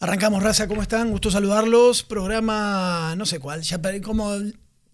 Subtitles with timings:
[0.00, 1.10] Arrancamos, raza, ¿cómo están?
[1.10, 2.04] Gusto saludarlos.
[2.04, 4.32] Programa, no sé cuál, ya como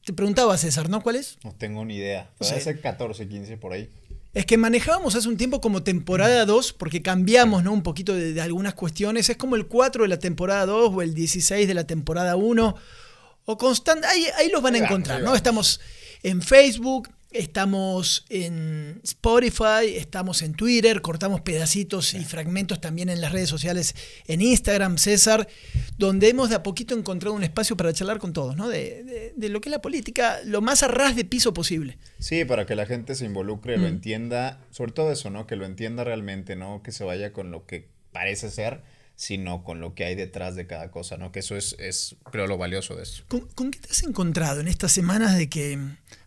[0.03, 1.03] te preguntaba César, ¿no?
[1.03, 1.37] ¿Cuál es?
[1.45, 2.30] No tengo ni idea.
[2.41, 2.49] Sí.
[2.49, 3.90] Puede ser 14, 15 por ahí.
[4.32, 7.72] Es que manejábamos hace un tiempo como temporada 2, porque cambiamos, ¿no?
[7.72, 9.29] Un poquito de, de algunas cuestiones.
[9.29, 12.74] Es como el 4 de la temporada 2 o el 16 de la temporada 1.
[13.44, 14.06] O constante.
[14.06, 15.34] Ahí, ahí los van a encontrar, ¿no?
[15.34, 15.82] Estamos
[16.23, 23.32] en Facebook, estamos en Spotify, estamos en Twitter, cortamos pedacitos y fragmentos también en las
[23.32, 23.95] redes sociales,
[24.27, 25.48] en Instagram, César,
[25.98, 28.68] donde hemos de a poquito encontrado un espacio para charlar con todos, ¿no?
[28.68, 31.98] De, de- de lo que es la política, lo más a ras de piso posible.
[32.20, 33.80] Sí, para que la gente se involucre, Mm.
[33.82, 35.46] lo entienda, sobre todo eso, ¿no?
[35.46, 36.82] Que lo entienda realmente, ¿no?
[36.82, 38.82] Que se vaya con lo que parece ser,
[39.16, 41.32] sino con lo que hay detrás de cada cosa, ¿no?
[41.32, 43.24] Que eso es, es creo, lo valioso de eso.
[43.28, 45.78] ¿Con, con qué te has encontrado en estas semanas de que...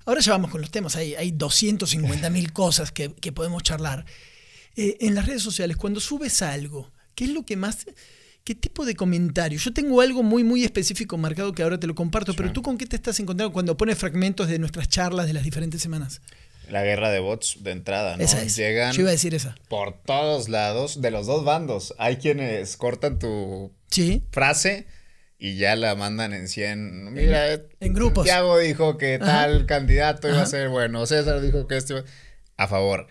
[0.08, 4.06] Ahora ya vamos con los temas, hay, hay 250 mil cosas que, que podemos charlar.
[4.76, 7.86] Eh, en las redes sociales, cuando subes algo, ¿qué es lo que más...
[8.44, 9.60] ¿Qué tipo de comentario?
[9.60, 12.78] Yo tengo algo muy, muy específico marcado que ahora te lo comparto, pero tú con
[12.78, 16.22] qué te estás encontrando cuando pones fragmentos de nuestras charlas de las diferentes semanas?
[16.70, 18.24] La guerra de bots de entrada, ¿no?
[18.24, 18.56] Esa es.
[18.56, 19.58] Llegan Yo iba a decir esa.
[19.68, 21.94] por todos lados, de los dos bandos.
[21.98, 24.24] Hay quienes cortan tu Sí.
[24.32, 24.88] frase
[25.40, 27.14] y ya la mandan en 100.
[27.14, 28.26] Mira, eh, en grupos.
[28.26, 29.26] Tiago dijo que Ajá.
[29.26, 30.44] tal candidato iba Ajá.
[30.46, 31.06] a ser bueno.
[31.06, 32.04] César dijo que este iba-
[32.58, 33.08] a favor.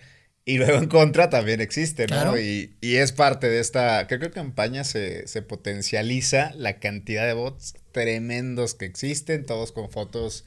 [0.49, 2.09] Y luego en contra también existe, ¿no?
[2.15, 2.41] Claro.
[2.41, 7.33] Y, y es parte de esta, creo que campaña se, se potencializa la cantidad de
[7.33, 10.45] bots tremendos que existen, todos con fotos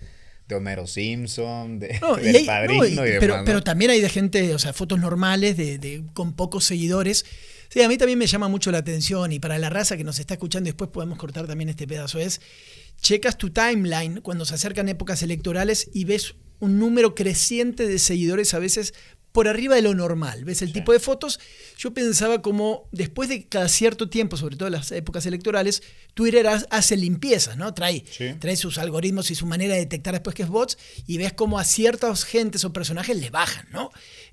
[0.47, 3.17] de Homero Simpson, de, No, y del hay- padrino no, y- y, demás.
[3.19, 3.43] pero, ¿no?
[3.45, 7.25] pero también hay de gente, o sea, fotos normales de, de- con pocos seguidores.
[7.71, 10.19] Sí, a mí también me llama mucho la atención y para la raza que nos
[10.19, 12.41] está escuchando, después podemos cortar también este pedazo, es,
[13.01, 18.53] checas tu timeline cuando se acercan épocas electorales y ves un número creciente de seguidores
[18.53, 18.93] a veces
[19.31, 20.43] por arriba de lo normal.
[20.43, 21.39] ¿Ves el tipo de fotos?
[21.77, 25.83] Yo pensaba como después de cada cierto tiempo, sobre todo en las épocas electorales,
[26.15, 27.71] Twitter ha- hace limpiezas, ¿no?
[27.75, 28.33] Trae, Sí.
[28.39, 31.59] trae sus algoritmos y su manera de detectar después que es bots y ves cómo
[31.59, 33.91] a ciertas gentes o personajes le bajan, ¿no?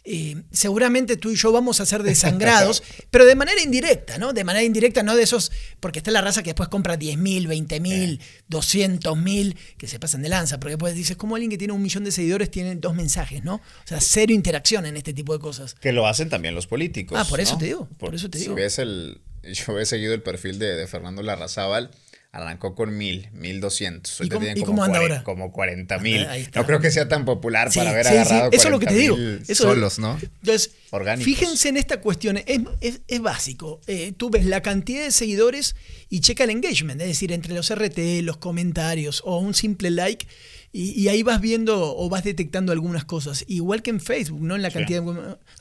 [0.09, 4.33] Eh, seguramente tú y yo vamos a ser desangrados, pero de manera indirecta, ¿no?
[4.33, 5.51] De manera indirecta, no de esos,
[5.81, 9.99] porque está la raza que después compra 10 mil, 20 mil, 200 mil, que se
[9.99, 12.77] pasan de lanza, porque después dices, ¿cómo alguien que tiene un millón de seguidores tiene
[12.77, 13.57] dos mensajes, ¿no?
[13.57, 15.75] O sea, cero interacción en este tipo de cosas.
[15.75, 17.19] Que lo hacen también los políticos.
[17.21, 17.59] Ah, por eso ¿no?
[17.59, 18.55] te digo, por eso te si digo.
[18.55, 21.91] ves el, yo he seguido el perfil de, de Fernando Larrazábal,
[22.37, 24.19] arrancó con mil, mil doscientos.
[24.21, 25.25] ¿Y Ahorita cómo- tiene y como, cómo anda cuare- ahora?
[25.25, 26.27] como cuarenta mil.
[26.27, 26.61] Ahí está.
[26.61, 28.79] No creo que sea tan popular Sí, para haber sí, sí, agarrado eso es lo
[28.79, 29.15] que te digo.
[29.17, 30.19] 40,000 Eso- solos, ¿no?
[30.23, 31.25] Entonces, Orgánicos.
[31.25, 33.81] fíjense en esta cuestión, es, es- es básico.
[33.87, 35.75] Eh, tú ves la cantidad de seguidores
[36.09, 40.27] y checa el engagement, es decir, entre los RT, los comentarios o un simple like.
[40.73, 43.45] Y, y ahí vas viendo o vas detectando algunas cosas.
[43.49, 44.57] Igual que en Facebook, ¿no?
[44.57, 44.75] En la Sí.
[44.75, 45.09] cantidad de...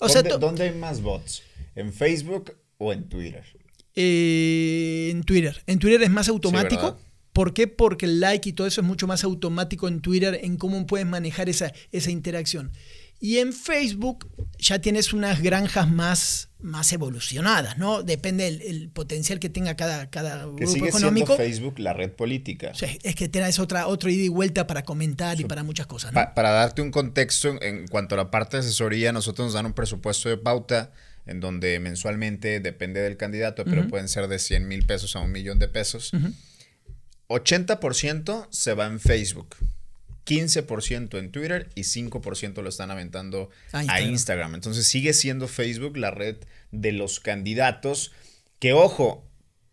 [0.01, 1.41] O sea, ¿Dónde, to- dónde hay más bots?
[1.75, 3.43] ¿En Facebook o en Twitter?
[3.95, 5.61] Eh, en Twitter.
[5.67, 6.97] En Twitter es más automático.
[7.33, 7.67] ¿Por qué?
[7.67, 11.05] Porque el like y todo eso es mucho más automático en Twitter en cómo puedes
[11.05, 12.71] manejar esa, esa interacción.
[13.19, 14.29] Y en Facebook
[14.59, 18.03] ya tienes unas granjas más, más evolucionadas, ¿no?
[18.03, 21.35] Depende del el potencial que tenga cada, cada Que grupo sigue económico.
[21.35, 22.73] Facebook la red política.
[23.03, 26.15] Es que tienes otra, otro ida y vuelta para comentar y para muchas cosas, ¿no?
[26.19, 29.53] Pa- para darte un contexto en, en cuanto a la parte de asesoría, nosotros nos
[29.53, 30.91] dan un presupuesto de pauta
[31.25, 35.31] en donde mensualmente depende del candidato, pero pueden ser de 100 mil pesos a un
[35.31, 36.11] millón de pesos.
[37.27, 39.55] 80% se va en Facebook,
[40.25, 44.01] 15% en Twitter y 5% lo están aventando A.
[44.01, 44.55] Instagram.
[44.55, 46.37] Entonces sigue siendo Facebook la red
[46.71, 48.11] de los candidatos
[48.59, 49.24] que, ojo,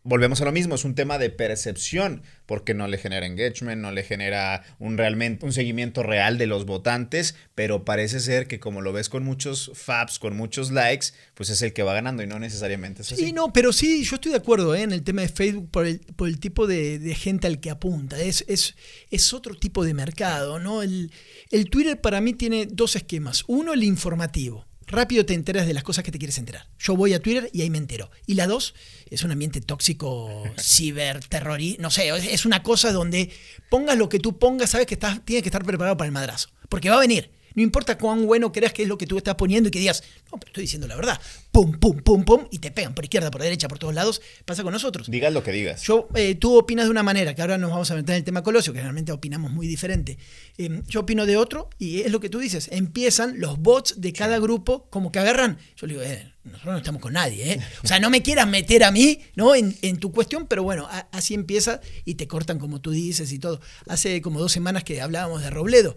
[0.04, 3.92] volvemos a lo mismo, es un tema de percepción, porque no le genera engagement, no
[3.92, 8.80] le genera un, realmente, un seguimiento real de los votantes, pero parece ser que como
[8.80, 12.26] lo ves con muchos faps, con muchos likes, pues es el que va ganando y
[12.26, 13.26] no necesariamente es así.
[13.26, 14.82] Sí, no, pero sí, yo estoy de acuerdo ¿eh?
[14.82, 17.70] en el tema de Facebook por el, por el tipo de, de gente al que
[17.70, 18.20] apunta.
[18.20, 18.74] Es, es,
[19.10, 20.82] es otro tipo de mercado, ¿no?
[20.82, 21.12] El,
[21.50, 23.44] el Twitter para mí tiene dos esquemas.
[23.46, 24.71] Uno, el informativo.
[24.92, 26.68] Rápido te enteras de las cosas que te quieres enterar.
[26.78, 28.10] Yo voy a Twitter y ahí me entero.
[28.26, 28.74] Y la dos,
[29.10, 31.80] es un ambiente tóxico, ciberterrorista.
[31.80, 33.30] No sé, es una cosa donde
[33.70, 36.50] pongas lo que tú pongas, sabes que estás, tienes que estar preparado para el madrazo.
[36.68, 37.30] Porque va a venir.
[37.54, 40.02] No importa cuán bueno creas que es lo que tú estás poniendo y que digas,
[40.30, 41.20] no, pero estoy diciendo la verdad.
[41.50, 44.22] Pum, pum, pum, pum, y te pegan por izquierda, por derecha, por todos lados.
[44.44, 45.10] Pasa con nosotros.
[45.10, 45.82] Digas lo que digas.
[45.82, 48.24] Yo, eh, tú opinas de una manera, que ahora nos vamos a meter en el
[48.24, 50.16] tema Colosio, que realmente opinamos muy diferente.
[50.58, 52.68] Eh, yo opino de otro, y es lo que tú dices.
[52.72, 55.58] Empiezan los bots de cada grupo, como que agarran.
[55.76, 57.60] Yo le digo, eh, nosotros no estamos con nadie, ¿eh?
[57.84, 59.54] O sea, no me quieras meter a mí, ¿no?
[59.54, 63.30] En, en tu cuestión, pero bueno, a- así empieza y te cortan como tú dices
[63.30, 63.60] y todo.
[63.86, 65.96] Hace como dos semanas que hablábamos de Robledo.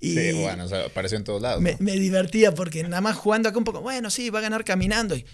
[0.00, 1.60] Y Sí, bueno, o sea, apareció en todos lados.
[1.60, 1.78] me, ¿no?
[1.80, 5.14] me divertía porque nada más jugando acá un poco, bueno, sí, va a ganar caminando.
[5.14, 5.26] Y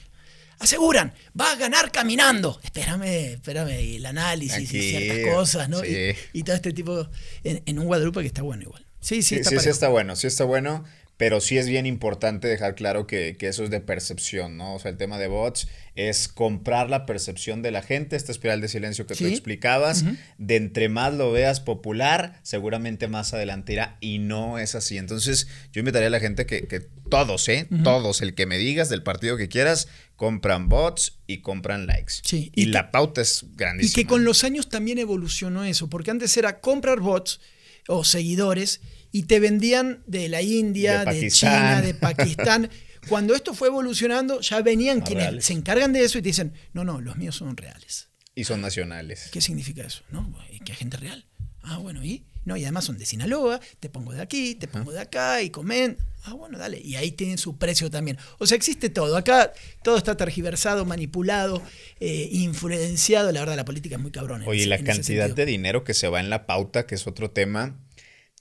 [0.58, 2.58] aseguran, va a ganar caminando.
[2.64, 5.80] Espérame, espérame, y el análisis y ciertas cosas, ¿no?
[5.80, 6.12] sí.
[6.32, 7.08] Y, y todo este tipo,
[7.44, 8.84] en, en un Guadalupe que está bueno igual.
[9.00, 10.84] Sí, sí, Sí, está sí, sí está bueno, sí está bueno,
[11.16, 14.74] pero sí es bien importante dejar claro que, que eso es de percepción, ¿no?
[14.74, 18.60] O sea, el tema de bots es comprar la percepción de la gente, esta espiral
[18.60, 19.30] de silencio que tú Sí.
[19.30, 20.04] explicabas,
[20.36, 24.98] de entre más lo veas popular, seguramente más adelante irá, y no es así.
[24.98, 27.66] Entonces, yo invitaría a la gente que, que todos, ¿eh?
[27.82, 32.14] Todos, el que me digas del partido que quieras, compran bots y compran likes.
[32.24, 33.94] Sí, Y, y la pauta es Y grandísima.
[33.94, 37.40] que con los años también evolucionó eso, porque antes era comprar bots
[37.88, 38.80] o seguidores
[39.16, 41.30] y te vendían de la India, De.
[41.30, 42.68] China, de Pakistán.
[43.08, 45.44] Cuando esto fue evolucionando, ya venían Más quienes reales.
[45.46, 48.10] se encargan de eso y te dicen, no, no, los míos son reales.
[48.34, 49.30] Y son nacionales.
[49.32, 50.02] ¿Qué significa eso?
[50.10, 50.30] ¿No?
[50.52, 51.24] ¿Y ¿Qué gente real?
[51.62, 52.26] Ah, bueno, ¿y?
[52.44, 55.48] No, y además son de Sinaloa, te pongo de aquí, te pongo de acá y
[55.48, 55.96] comen.
[56.24, 56.78] Ah, bueno, dale.
[56.78, 58.18] Y ahí tienen su precio también.
[58.38, 59.16] O sea, existe todo.
[59.16, 61.62] Acá todo está tergiversado, manipulado,
[62.00, 63.32] eh, influenciado.
[63.32, 64.44] La verdad, la política es muy cabrona.
[64.46, 67.30] Oye, la en cantidad de dinero que se va en la pauta, que es otro
[67.30, 67.80] tema.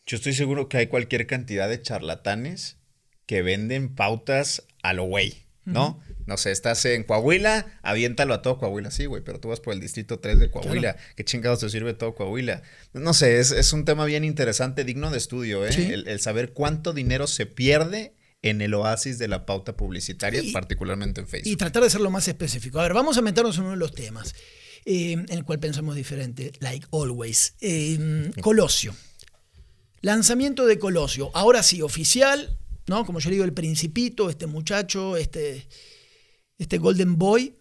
[0.06, 2.78] Yo estoy seguro que hay cualquier cantidad de charlatanes
[3.26, 6.00] que venden pautas a lo güey, ¿no?
[6.28, 8.92] No sé, estás en Coahuila, aviéntalo a todo Coahuila.
[8.92, 10.96] Sí, güey, pero tú vas por el distrito 3 de Coahuila.
[11.16, 12.62] ¿Qué chingados te sirve todo Coahuila?
[12.94, 15.72] No sé, es, es un tema bien interesante, digno de estudio, ¿eh?
[15.72, 15.82] Sí.
[15.92, 18.14] El, el saber cuánto dinero se pierde
[18.44, 21.58] en el oasis de la pauta publicitaria, Y- particularmente en Y Facebook.
[21.58, 22.80] tratar de ser lo más específico.
[22.80, 24.36] A ver, vamos a meternos en uno de los temas
[24.86, 27.56] eh, en el cual pensamos diferente, like always.
[27.62, 28.94] Eh, Colosio.
[30.06, 31.32] Lanzamiento de Colosio.
[31.34, 33.06] Ahora sí, oficial, ¿no?
[33.08, 35.68] Como yo digo, el principito, este muchacho, este,
[36.60, 37.56] este Golden Boy,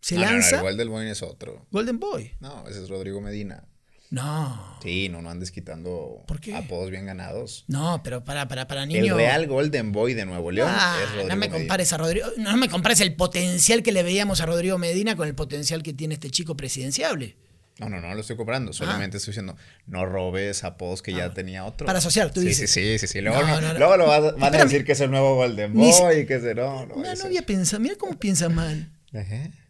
[0.00, 0.68] se No, no, no, lanza.
[0.68, 1.66] el del Boy es otro.
[1.72, 2.30] Golden Boy.
[2.38, 3.64] No, ese es Rodrigo Medina.
[4.10, 4.78] No.
[4.82, 6.54] Sí, no, no andes quitando ¿Por qué?
[6.54, 7.64] apodos bien ganados.
[7.66, 9.08] No, pero para, para, para niños.
[9.08, 11.58] El Real Golden Boy de Nuevo León Ah, es Rodrigo no me Medina.
[11.58, 15.26] compares a Rodrigo, no me compares el potencial que le veíamos a Rodrigo Medina con
[15.26, 17.36] el potencial que tiene este chico presidenciable.
[17.78, 18.72] No, no, no lo estoy comprando.
[18.72, 21.34] Solamente estoy diciendo, no robes apodos que ya Ah.
[21.34, 21.86] tenía otro.
[21.86, 22.70] Para asociar, tú sí, dices.
[22.70, 23.20] Sí, sí, sí, sí.
[23.22, 23.78] Luego, No, no- no, no.
[23.78, 26.56] luego lo vas- van a decir que es el nuevo Golden Boy, que es el...
[26.56, 27.80] No, no, No, no había pensado.
[27.80, 28.90] Mira cómo piensa mal.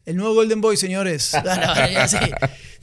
[0.05, 1.33] El nuevo Golden Boy, señores.
[1.35, 2.19] Ah, no, sé.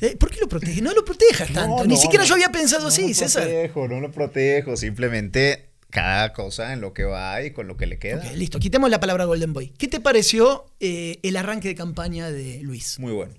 [0.01, 0.81] Eh, ¿Por qué lo proteges?
[0.81, 1.77] No lo protejas tanto.
[1.80, 2.30] No, Ni no, siquiera no.
[2.30, 3.44] yo había pensado No así, lo César.
[3.44, 4.77] protejo, no lo protejo.
[4.77, 8.19] Simplemente cada cosa en lo que va y con lo que le queda.
[8.25, 9.74] Ok, listo, quitemos la palabra Golden Boy.
[9.77, 12.98] ¿Qué te pareció eh, el arranque de campaña de Luis?
[13.00, 13.33] Muy bueno.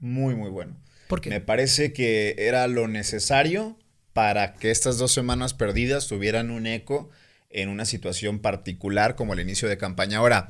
[0.00, 0.76] Muy, muy bueno.
[1.08, 1.30] ¿Por qué?
[1.30, 3.76] Me parece que era lo necesario
[4.12, 7.10] para que estas dos semanas perdidas tuvieran un eco
[7.50, 10.18] en una situación particular como el inicio de campaña.
[10.18, 10.48] Ahora,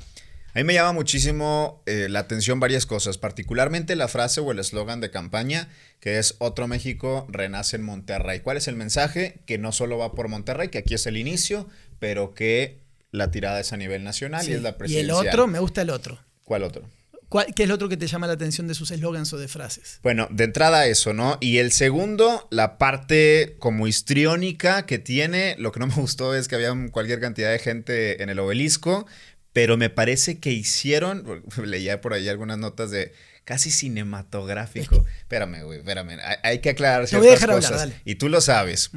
[0.55, 4.58] a mí me llama muchísimo eh, la atención varias cosas, particularmente la frase o el
[4.58, 5.69] eslogan de campaña
[6.00, 8.40] que es Otro México renace en Monterrey.
[8.40, 9.40] ¿Cuál es el mensaje?
[9.46, 11.69] Que no solo va por Monterrey, que aquí es el inicio,
[11.99, 12.81] pero que
[13.11, 14.52] la tirada es a nivel nacional Sí.
[14.52, 16.19] y es la y el otro, me gusta el otro.
[16.44, 16.88] ¿Cuál otro?
[17.28, 19.48] ¿Cuál- ¿Qué es el otro que te llama la atención de sus eslogans o de
[19.48, 19.98] frases?
[20.02, 21.36] Bueno, de entrada eso, ¿no?
[21.40, 26.48] Y el segundo, la parte como histriónica que tiene, lo que no me gustó es
[26.48, 29.06] que había cualquier cantidad de gente en el obelisco,
[29.52, 33.12] pero me parece que hicieron, leía por ahí algunas notas de
[33.44, 35.04] casi cinematográfico.
[35.20, 38.02] Espérame, güey, espérame, hay, hay que aclarar Te voy a ciertas dejar hablar, dale.
[38.04, 38.90] y tú lo sabes.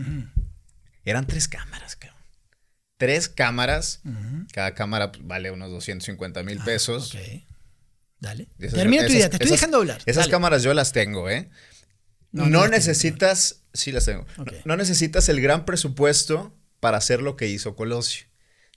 [1.03, 2.19] Eran tres cámaras, cabrón.
[2.97, 4.01] Tres cámaras.
[4.53, 7.13] Cada cámara pues, vale unos 250 mil pesos.
[7.15, 7.43] Ah, Ok.
[8.21, 8.47] Dale.
[8.59, 9.97] Esas- Termina tu idea, te estoy esas- dejando hablar.
[10.05, 10.31] Esas Dale.
[10.31, 11.49] cámaras yo las tengo, ¿eh?
[12.31, 12.77] No, No, no las tengo.
[12.77, 14.25] necesitas, sí las tengo.
[14.63, 18.27] No necesitas el gran presupuesto para hacer lo que hizo Colosio.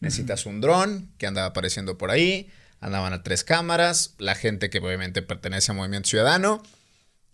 [0.00, 4.78] Necesitas un dron que andaba apareciendo por ahí, andaban a tres cámaras, la gente que
[4.80, 6.62] obviamente pertenece a Movimiento Ciudadano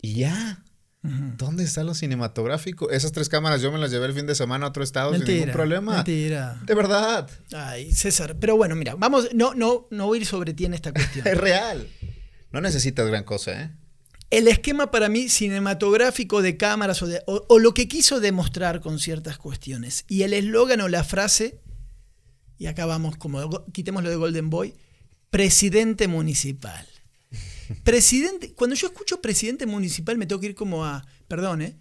[0.01, 0.63] y ya.
[1.03, 2.91] ¿Dónde está lo cinematográfico?
[2.91, 5.21] Esas tres cámaras yo me las llevé el fin de semana a otro estado sin
[5.21, 5.53] ningún Mentira.
[5.53, 5.95] problema.
[5.95, 6.61] Mentira.
[6.65, 8.35] De verdad, Ay, César.
[8.39, 11.25] Pero bueno, mira, vamos, no, no, no voy a ir sobre ti en esta cuestión.
[11.27, 11.87] es real.
[12.51, 13.71] No necesitas gran cosa, ¿eh?
[14.29, 18.79] El esquema para mí cinematográfico de cámaras o, de- o- o lo que quiso demostrar
[18.79, 20.05] con ciertas cuestiones.
[20.07, 21.59] Y el eslogan o la frase,
[22.59, 24.75] y acá vamos como, quitemos lo de Golden Boy,
[25.31, 26.85] presidente municipal.
[27.83, 31.75] Presidente, cuando yo escucho presidente municipal me tengo que ir como a, perdón, ¿eh?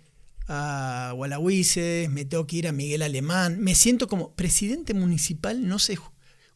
[0.49, 5.79] a Gualahuises, me tengo que ir a Miguel Alemán, me siento como presidente municipal, no
[5.79, 5.99] sé,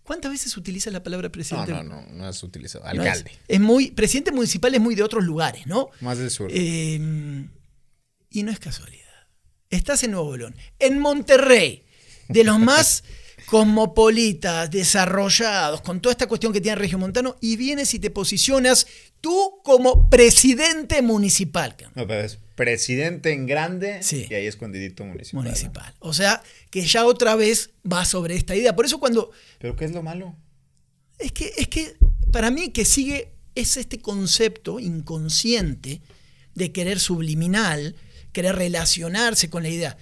[0.03, 1.73] ¿cuántas veces utiliza la palabra presidente?
[1.73, 2.85] no, no, no es utilizado.
[2.95, 3.33] No es- Alcalde.
[3.49, 5.91] es muy, presidente municipal es muy de otros lugares, ¿no?
[6.01, 6.49] Más del sur.
[6.53, 7.47] Eh,
[8.31, 9.05] y no es casualidad.
[9.71, 11.85] Estás en Nuevo León, en Monterrey,
[12.29, 13.05] de los más
[13.47, 18.87] cosmopolitas, desarrollados, con toda esta cuestión que tiene Regio Montano, y vienes y te posicionas
[19.21, 21.77] tú como presidente municipal.
[21.95, 24.27] No, pero es presidente en grande Sí.
[24.31, 25.43] y ahí escondidito municipal.
[25.45, 25.95] Municipal.
[25.99, 28.77] O sea, que ya otra vez va sobre esta idea.
[28.77, 30.37] Por eso cuando ¿Pero qué es lo malo?
[31.19, 31.97] Es que, es que
[32.33, 36.01] para mí que sigue es este concepto inconsciente
[36.55, 37.97] de querer subliminal,
[38.33, 39.97] querer relacionarse con la idea.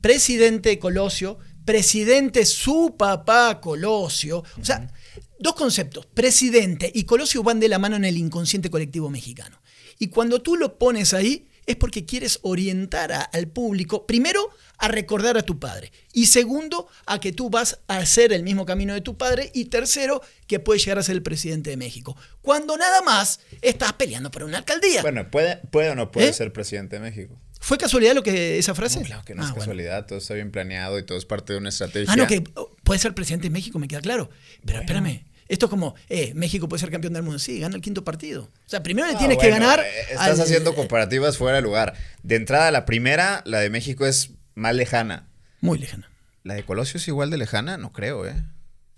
[0.00, 4.44] Presidente Colosio, presidente su papá Colosio.
[4.60, 4.90] O sea,
[5.38, 9.60] dos conceptos, presidente y Colosio van de la mano en el inconsciente colectivo mexicano.
[9.98, 15.36] Y cuando tú lo pones ahí, es porque quieres orientar al público, primero, a recordar
[15.38, 15.92] a tu padre.
[16.12, 19.50] Y segundo, a que tú vas a hacer el mismo camino de tu padre.
[19.54, 22.16] Y tercero, que puedes llegar a ser el presidente de México.
[22.42, 25.02] Cuando nada más estás peleando por una alcaldía.
[25.02, 26.32] Bueno, puede, puede o no puede ¿Eh?
[26.32, 27.40] ser presidente de México.
[27.64, 29.00] ¿Fue casualidad lo que esa frase?
[29.00, 29.60] No, claro que no Ah, es bueno.
[29.60, 32.12] casualidad, todo está bien planeado y todo es parte de una estrategia.
[32.12, 32.42] Ah, no, que
[32.82, 34.28] puede ser presidente de México, me queda claro.
[34.66, 37.38] Pero espérame, esto es como, eh, México puede ser campeón del mundo.
[37.38, 38.42] Sí, gana el quinto partido.
[38.44, 39.80] O sea, primero le No, tienes que ganar.
[39.80, 41.94] eh, Estás al- haciendo comparativas fuera de lugar.
[42.22, 45.28] De entrada, la primera, la de México es más lejana.
[45.62, 46.10] Muy lejana.
[46.42, 47.78] ¿La de Colosio es igual de lejana?
[47.78, 48.44] No creo, ¿eh?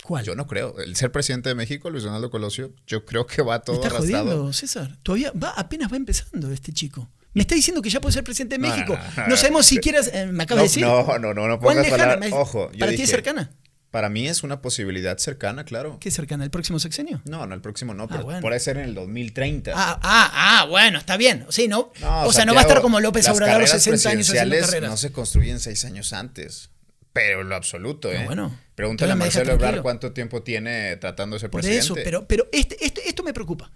[0.03, 0.25] ¿Cuál?
[0.25, 0.77] Yo no creo.
[0.81, 4.25] El ser presidente de México, Luis Donaldo Colosio, yo creo que va todo está arrastrado.
[4.27, 4.97] jodiendo, César.
[5.05, 7.09] Todavía va, apenas va empezando este chico.
[7.37, 8.95] Me está diciendo que ya puede ser presidente de No, México.
[8.97, 9.37] no, No, no, no.
[9.37, 10.11] sabemos si quieras.
[10.13, 10.83] eh, me acaba No, de decir.
[10.83, 13.51] no, no, no, no ¿Cuán pongas palabras- Ojo, yo ¿Para ti es cercana?
[13.91, 15.99] Para mí es una posibilidad cercana, claro.
[16.01, 16.45] ¿Qué cercana?
[16.45, 17.23] ¿El próximo sexenio?
[17.25, 18.41] No, no, el próximo no, pero bueno.
[18.41, 19.73] puede ser en el 2030.
[19.75, 20.31] Ah, ah,
[20.63, 21.47] ah, bueno, está bien.
[21.51, 21.93] Sí, ¿no?
[22.01, 24.91] No, o sea, no va a estar como López Obrador, carreras 60 años haciendo carreras.
[24.91, 26.71] No se construyen seis años antes.
[27.13, 28.19] Pero en lo absoluto, ¿eh?
[28.21, 28.59] Ah, bueno.
[28.75, 29.83] Pregúntale a Marcelo tranquilo.
[29.83, 31.85] cuánto tiempo tiene tratando de ser Por presidente.
[31.85, 33.71] eso, pero, pero este, este- esto me preocupa.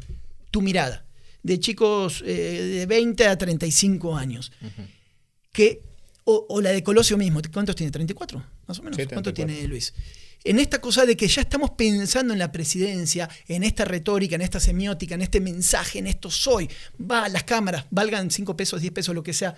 [0.51, 1.05] Tu mirada
[1.43, 4.53] de chicos eh, de 20 a 35 años.
[5.53, 5.83] que,
[6.25, 7.41] o, o la de Colosio mismo.
[7.53, 7.93] ¿Cuántos tiene?
[7.93, 8.45] ¿34?
[8.67, 8.97] Más o menos.
[8.97, 9.33] Sí, ¿Cuánto 34.
[9.33, 9.93] tiene Luis?
[10.43, 14.41] En esta cosa de que ya estamos pensando en la presidencia, en esta retórica, en
[14.41, 16.69] esta semiótica, en este mensaje, en esto soy.
[16.99, 19.55] Va a las cámaras, valgan 5 pesos, 10 pesos, lo que sea.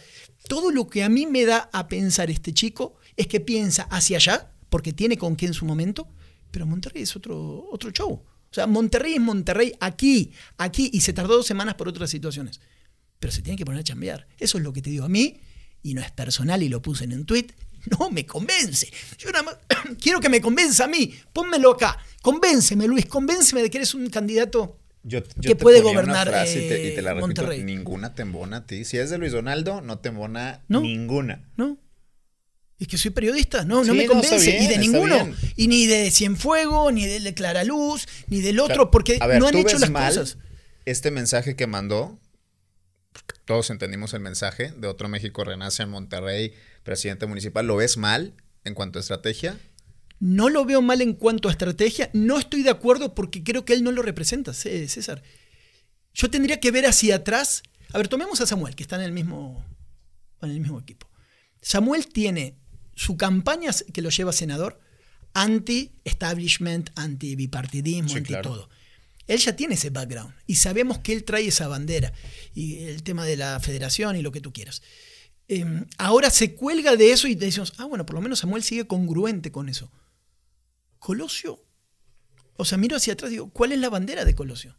[0.49, 4.17] Todo lo que a mí me da a pensar este chico es que piensa hacia
[4.17, 6.09] allá, porque tiene con qué en su momento,
[6.51, 8.21] pero Monterrey es otro, otro show.
[8.53, 12.61] O sea, Monterrey es Monterrey aquí, aquí, y se tardó dos semanas por otras situaciones.
[13.19, 14.29] Pero se tiene que poner a chambear.
[14.39, 15.41] Eso es lo que te digo a mí,
[15.83, 17.47] y no es personal, y lo puse en un tweet.
[17.99, 18.93] No me convence.
[19.19, 19.57] Yo nada más
[20.01, 21.13] quiero que me convenza a mí.
[21.33, 21.99] Pónmelo acá.
[22.23, 23.07] Convénceme, Luis.
[23.07, 26.93] Convénceme de que eres un candidato Yo, yo que te puede una gobernar, y, te,
[26.93, 27.65] y te la eh, repito, Monterrey.
[27.65, 28.85] ninguna te embona a ti.
[28.85, 30.81] Si es de Luis Donaldo, no te embona No.
[30.83, 31.43] ninguna.
[31.57, 31.77] ¿No?
[32.79, 34.39] Es que soy periodista, no, no Sí, me no, convence.
[34.51, 35.25] bien, y de ninguno.
[35.25, 35.37] bien.
[35.57, 38.91] Y ni de Cienfuego, ni del de Claraluz, ni del otro, Claro.
[38.91, 40.39] porque ver, no han ¿tú hecho las cosas.
[40.85, 42.19] Este mensaje que mandó,
[43.45, 48.35] todos entendimos el mensaje de Otro México Renace en Monterrey, presidente municipal, ¿lo ves mal
[48.65, 49.59] en cuanto a estrategia?
[50.19, 52.09] No lo veo mal en cuanto a estrategia.
[52.13, 55.23] No estoy de acuerdo porque creo que él no lo representa, César.
[56.15, 57.63] Yo tendría que ver hacia atrás.
[57.93, 59.65] A ver, tomemos a Samuel, que está en el mismo,
[60.43, 61.09] en el mismo equipo.
[61.61, 62.57] Samuel tiene
[63.05, 64.81] su campaña que lo lleva a senador
[65.35, 68.51] anti-establishment, anti-bipartidismo, Sí, anti claro.
[68.51, 68.69] todo.
[69.27, 72.13] Él ya tiene ese background y sabemos que él trae esa bandera
[72.55, 74.83] y el tema de la federación y lo que tú quieras.
[75.49, 75.65] Eh,
[75.99, 78.87] ahora se cuelga de eso y te decimos, ah, bueno, por lo menos Samuel sigue
[78.87, 79.91] congruente con eso.
[80.99, 81.65] Colosio,
[82.57, 84.77] o sea, miro hacia atrás y digo, ¿cuál es la bandera de Colosio?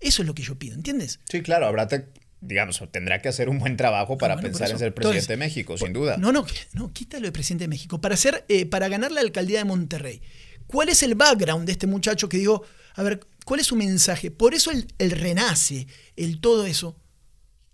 [0.00, 1.20] Eso es lo que yo pido, ¿entiendes?
[1.28, 2.08] Sí, claro, habrá, te-
[2.42, 5.18] digamos, tendrá que hacer un buen trabajo para Ah, bueno, por pensar en ser presidente
[5.18, 6.16] Entonces, de México, sin duda.
[6.18, 6.44] No, no,
[6.74, 8.00] no, quítalo de presidente de México.
[8.00, 10.20] Para, hacer, eh, para ganar la alcaldía de Monterrey,
[10.66, 14.30] ¿cuál es el background de este muchacho que digo, a ver, ¿cuál es su mensaje?
[14.30, 16.96] Por eso el, el renace, el todo eso.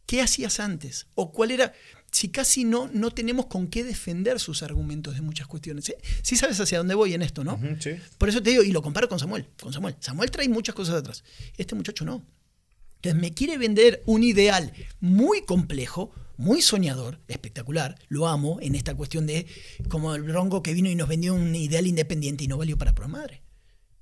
[0.07, 1.07] ¿Qué hacías antes?
[1.15, 1.73] ¿O cuál era?
[2.11, 5.89] Si casi no, no tenemos con qué defender sus argumentos de muchas cuestiones.
[5.91, 5.99] ¿eh?
[6.23, 7.61] Sí sabes hacia dónde voy en esto, ¿no?
[7.81, 7.91] Sí.
[8.17, 9.47] Por eso te digo, y lo comparo con Samuel.
[9.61, 9.97] Con Samuel.
[10.01, 11.25] Samuel trae muchas cosas atrás.
[11.59, 12.25] Este muchacho no.
[12.99, 17.97] Entonces me quiere vender un ideal muy complejo, muy soñador, espectacular.
[18.09, 19.47] Lo amo en esta cuestión de
[19.89, 22.97] como el Rongo que vino y nos vendió un ideal independiente y no valió para
[22.97, 23.43] pro madre.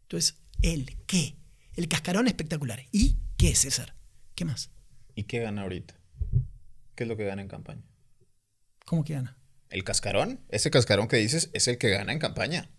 [0.03, 1.37] Entonces, ¿el qué?
[1.75, 2.85] El cascarón espectacular.
[2.91, 3.95] ¿Y qué, César?
[4.35, 4.71] ¿Qué más?
[5.15, 5.95] ¿Y qué gana ahorita?
[6.95, 7.83] ¿Qué es lo que gana en campaña?
[8.87, 9.37] ¿Cómo que gana?
[9.69, 10.41] ¿El cascarón?
[10.49, 12.71] Ese cascarón que dices es el que gana en campaña.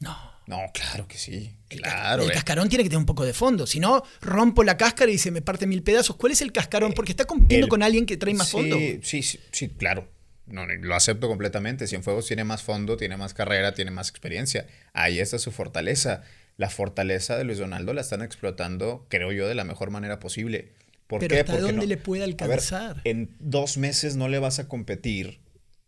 [0.00, 0.16] No.
[0.46, 1.54] No, claro que sí.
[1.68, 2.24] Claro.
[2.24, 2.32] el eh.
[2.32, 3.66] cascarón tiene que tener un poco de fondo.
[3.66, 6.16] Si no, rompo la cáscara y se me parte mil pedazos.
[6.16, 6.92] ¿Cuál es el cascarón?
[6.92, 8.76] Porque está compitiendo el- con alguien que trae más sí, fondo.
[9.02, 10.08] Sí, sí, sí, claro.
[10.46, 11.86] No, lo acepto completamente.
[11.86, 14.66] Cienfuegos tiene más fondo, tiene más carrera, tiene más experiencia.
[14.92, 16.22] Ahí está su fortaleza.
[16.56, 20.72] La fortaleza de Luis Donaldo la están explotando, creo yo, de la mejor manera posible.
[21.06, 21.40] ¿Por Pero qué?
[21.40, 23.00] ¿hasta Porque dónde no- le puede ver, alcanzar?
[23.04, 25.38] en dos meses no le vas a competir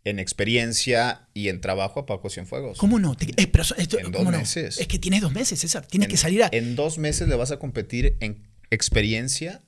[0.04, 2.78] en experiencia y en trabajo a Paco Cienfuegos.
[2.78, 3.14] ¿Cómo no?
[3.16, 4.38] Te- eh, pero esto- En ¿cómo dos no?
[4.38, 4.78] meses.
[4.78, 5.86] Es que tienes dos meses, César.
[5.86, 6.48] Tienes En- que salir a.
[6.52, 9.62] En dos meses le vas a competir en experiencia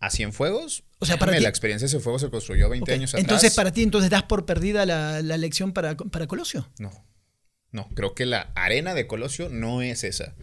[0.00, 0.84] a Cienfuegos.
[0.98, 3.22] O sea, para Déjame, ti- la experiencia de Cienfuegos se construyó 20 Ok, años atrás.
[3.22, 6.70] Entonces, para ti, entonces das por perdida la, la elección para, para Colosio.
[6.78, 6.90] No,
[7.70, 10.34] no, creo que la arena de Colosio no es esa.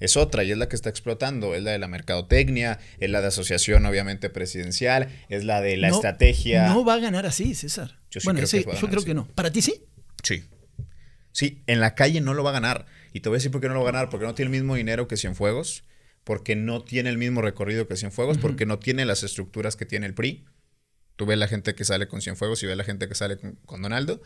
[0.00, 3.20] Es otra y es la que está explotando, es la de la mercadotecnia, es la
[3.20, 6.68] de asociación obviamente presidencial, es la de la estrategia.
[6.68, 8.00] No va a ganar así, César.
[8.10, 9.06] Yo sí bueno, creo sí, que va a yo creo así.
[9.06, 9.28] que no.
[9.28, 9.84] ¿Para ti sí?
[10.22, 10.44] Sí.
[11.32, 12.86] Sí, en la calle no lo va a ganar.
[13.12, 14.48] Y te voy a decir por qué no lo va a ganar, porque no tiene
[14.48, 15.84] el mismo dinero que Cienfuegos,
[16.24, 20.06] porque no tiene el mismo recorrido que Cienfuegos, porque no tiene las estructuras que tiene
[20.06, 20.44] el PRI.
[21.16, 23.56] Tú ves la gente que sale con Cienfuegos y ves la gente que sale con,
[23.66, 24.22] con Donaldo,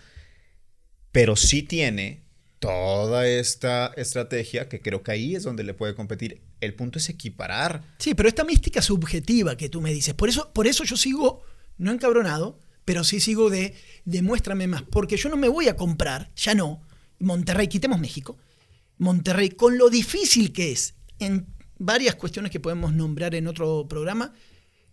[1.11, 2.24] pero sí tiene
[2.64, 6.40] toda esta estrategia que creo que ahí es donde le puede competir.
[6.61, 7.83] El punto es equiparar.
[7.99, 11.42] Sí, pero esta mística subjetiva que tú me dices, por eso, por eso yo sigo,
[11.76, 13.75] no encabronado, pero sí sigo de
[14.06, 16.80] demuéstrame más, porque yo no me voy a comprar, ya no,
[17.18, 18.38] Monterrey, quitemos México,
[18.97, 21.47] Monterrey, con lo difícil que es en
[21.78, 24.33] varias cuestiones que podemos nombrar en otro programa,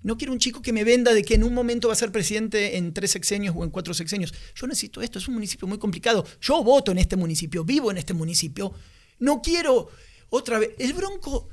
[0.04, 2.12] no quiero un chico que me venda de que en un momento va a ser
[2.12, 4.34] presidente en tres sexenios o en cuatro sexenios.
[4.56, 6.26] Yo necesito esto, es un municipio muy complicado.
[6.42, 8.74] Yo voto en este municipio, vivo en este municipio.
[9.20, 9.90] No quiero
[10.30, 10.72] otra vez.
[10.80, 11.50] El Bronco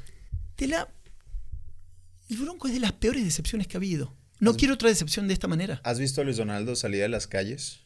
[0.56, 0.88] de la.
[2.30, 4.14] El Bronco es de las peores decepciones que ha habido.
[4.40, 5.80] No quiero otra decepción de esta manera.
[5.84, 7.80] ¿Has visto a Luis Donaldo salir a las calles?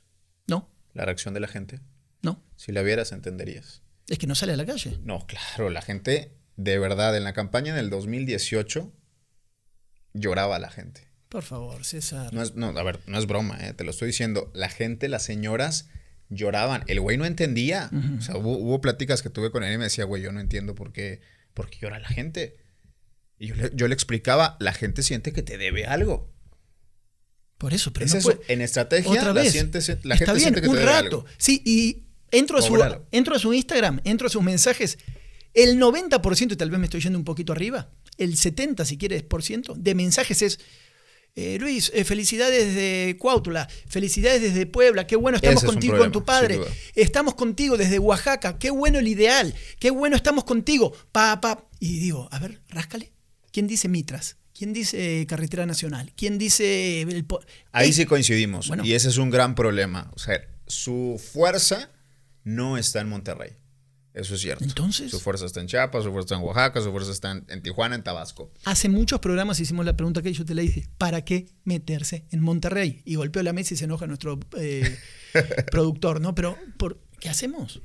[0.46, 1.80] No, La reacción de la gente.
[2.20, 2.42] no.
[2.56, 3.82] Si la vieras, entenderías.
[4.08, 4.98] Es que no sale a la calle.
[5.02, 8.92] No, claro, la gente, de verdad, en la campaña del 2018
[10.14, 11.08] lloraba la gente.
[11.28, 12.32] Por favor, César.
[12.32, 14.50] No es, no, a ver, no es broma, eh, te lo estoy diciendo.
[14.54, 15.88] La gente, las señoras
[16.28, 16.84] lloraban.
[16.88, 17.90] El güey no entendía.
[18.18, 20.40] O sea, hubo, hubo pláticas que tuve con él y me decía, güey, yo no
[20.40, 21.20] entiendo por qué,
[21.54, 22.56] por qué llora la gente.
[23.38, 26.30] Y yo le, yo le explicaba, la gente siente que te debe algo.
[27.58, 29.52] Por eso, pero es no eso, puede- en estrategia, Otra la, vez.
[29.52, 31.04] siente- la Está gente bien, siente que un te debe rato.
[31.06, 31.24] algo.
[31.38, 32.76] Sí, y entro a, su,
[33.12, 34.98] entro a su Instagram, entro a sus mensajes.
[35.54, 39.22] El 90%, y tal vez me estoy yendo un poquito arriba, el 70% si quieres
[39.22, 40.60] por ciento, de mensajes es,
[41.34, 46.12] eh, Luis, eh, felicidades desde Cuautla, felicidades desde Puebla, qué bueno estamos Ese contigo problema,
[46.12, 46.60] con tu padre,
[46.94, 51.66] estamos contigo desde Oaxaca, qué bueno el ideal, qué bueno estamos contigo, pa, pa.
[51.80, 53.12] Y digo, a ver, ráscale.
[53.50, 54.36] ¿Quién dice Mitras?
[54.56, 56.12] ¿Quién dice Carretera Nacional?
[56.16, 57.02] ¿Quién dice...
[57.02, 57.26] el
[57.72, 58.68] Ahí Ey, sí coincidimos.
[58.68, 58.84] Bueno.
[58.84, 60.10] Y ese es un gran problema.
[60.14, 61.90] O sea, su fuerza
[62.44, 63.56] no está en Monterrey.
[64.14, 64.62] Eso es cierto.
[64.64, 67.44] Entonces- Su fuerza está en Chiapas, su fuerza está en Oaxaca, su fuerza está en,
[67.48, 68.52] en Tijuana, en Tabasco.
[68.64, 72.40] Hace muchos programas hicimos la pregunta que yo te la hice, ¿para qué meterse en
[72.40, 73.00] Monterrey?
[73.06, 74.98] Y golpeó la mesa y se enoja nuestro eh,
[75.70, 76.34] productor, ¿no?
[76.34, 77.80] Pero, ¿por ¿qué hacemos?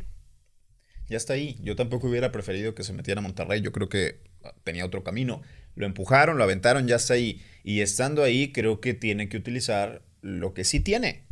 [1.10, 1.58] Ya está ahí.
[1.62, 3.62] Yo tampoco hubiera preferido que se metiera a Monterrey.
[3.62, 4.22] Yo creo que
[4.66, 5.42] tenía otro camino.
[5.76, 7.42] Lo empujaron, lo aventaron, ya está ahí.
[7.64, 11.27] Y estando ahí, creo que tiene que utilizar lo que sí tiene.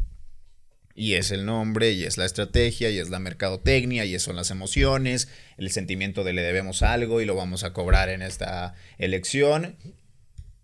[0.98, 4.50] Y es el nombre, y es la estrategia, y es la mercadotecnia, y son las
[4.50, 5.28] emociones,
[5.58, 9.76] el sentimiento de le debemos algo y lo vamos a cobrar en esta elección.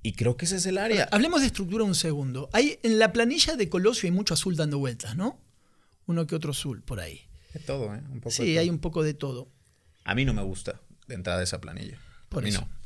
[0.04, 1.08] Y creo que ese es el área.
[1.12, 2.50] Hablemos de estructura un segundo.
[2.54, 5.38] Hay, en la planilla de Colosio hay mucho azul dando vueltas, ¿no?
[6.08, 7.22] Uno que otro azul por ahí.
[7.54, 8.02] De todo, ¿eh?
[8.10, 8.60] Un poco de Sí, todo.
[8.62, 9.50] hay un poco de todo.
[10.06, 11.98] A mí no me gusta de entrada esa planilla.
[12.30, 12.62] Por a mí eso.
[12.62, 12.81] no.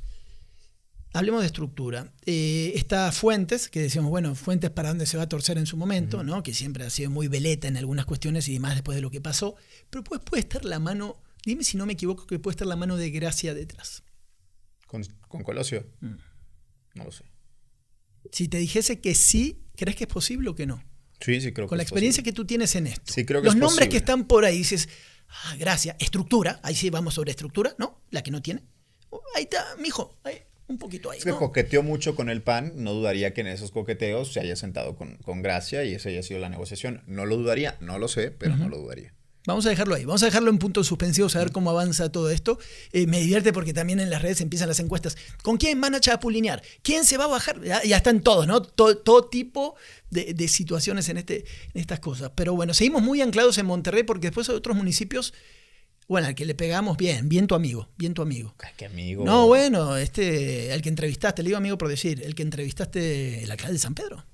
[1.16, 2.12] Hablemos de estructura.
[2.26, 5.78] Eh, está Fuentes, que decíamos, bueno, Fuentes para dónde se va a torcer en su
[5.78, 6.44] momento, ¿no?
[6.44, 9.22] Que siempre ha sido muy veleta en algunas cuestiones y demás después de lo que
[9.22, 9.56] pasó.
[9.90, 12.76] Pero pues puede estar la mano, dime si no me equivoco, que puede estar la
[12.76, 14.04] mano de Gracia detrás.
[14.88, 15.88] ¿Con, con Colosio?
[16.02, 16.16] Mm.
[16.96, 17.24] No lo sé.
[18.32, 20.84] Si te dijese que sí, ¿crees que es posible o que no?
[21.22, 22.34] Sí, sí, creo Con que la es experiencia posible.
[22.34, 23.14] que tú tienes en esto.
[23.14, 23.90] Sí, creo que Los es nombres posible.
[23.90, 24.90] que están por ahí, dices,
[25.30, 28.02] ah, Gracia, estructura, ahí sí vamos sobre estructura, ¿no?
[28.10, 28.64] La que no tiene.
[29.12, 31.20] Oh, Ahí está, mijo, ahí, un poquito ahí.
[31.20, 31.40] Es que ¿no?
[31.40, 35.18] coqueteó mucho con el PAN, no dudaría que en esos coqueteos se haya sentado con,
[35.18, 37.04] con Gracia y esa haya sido la negociación.
[37.08, 39.14] No lo dudaría, no lo sé, pero no lo dudaría.
[39.48, 42.32] Vamos a dejarlo ahí, vamos a dejarlo en puntos suspensivos, a ver cómo avanza todo
[42.32, 42.58] esto.
[42.94, 45.18] Eh, me divierte porque también en las redes empiezan las encuestas.
[45.44, 46.64] ¿Con quién van a chapulinear?
[46.82, 47.62] ¿Quién se va a bajar?
[47.62, 48.64] Ya, ya están todos, ¿no?
[48.64, 49.76] Todo, todo tipo
[50.10, 52.32] de, de situaciones en, este, en estas cosas.
[52.34, 55.34] Pero bueno, seguimos muy anclados en Monterrey porque después hay otros municipios,
[56.08, 58.56] bueno, al que le pegamos bien, bien tu amigo, bien tu amigo.
[58.60, 59.26] Ay, qué amigo.
[59.26, 63.52] No, bueno, este, el que entrevistaste, le digo amigo por decir, el que entrevistaste, el
[63.52, 64.26] alcalde de San Pedro.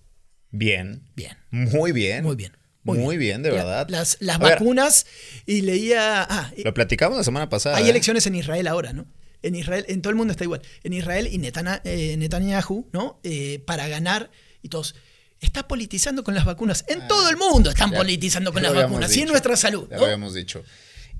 [0.51, 1.03] Bien.
[1.15, 1.37] Bien.
[1.49, 2.23] Muy bien.
[2.23, 2.57] Muy bien.
[2.83, 3.43] Muy, bien.
[3.43, 3.87] de verdad.
[3.89, 5.05] Las, las A ver, vacunas
[5.45, 6.23] y leía...
[6.23, 7.77] Ah, lo platicamos la semana pasada.
[7.77, 7.89] hay ¿eh?
[7.91, 9.05] elecciones en Israel ahora, ¿no?
[9.43, 10.61] En Israel, en todo el mundo está igual.
[10.83, 13.19] En Israel y Netana- eh, Netanyahu, ¿no?
[13.23, 14.29] Eh, para ganar
[14.61, 14.95] y todos.
[15.39, 16.83] Está politizando con las vacunas.
[16.87, 19.15] En todo el mundo están Ya- politizando con las vacunas.
[19.15, 19.87] Y en nuestra salud.
[19.89, 19.99] Ya ¿no?
[20.01, 20.63] lo habíamos dicho.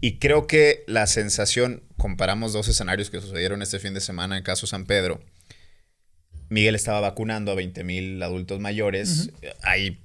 [0.02, 4.44] Y creo que la sensación, comparamos dos escenarios que sucedieron este fin de semana en
[4.44, 5.24] caso San Pedro.
[6.50, 9.30] Miguel estaba vacunando a 20 mil adultos mayores.
[9.62, 10.04] Hay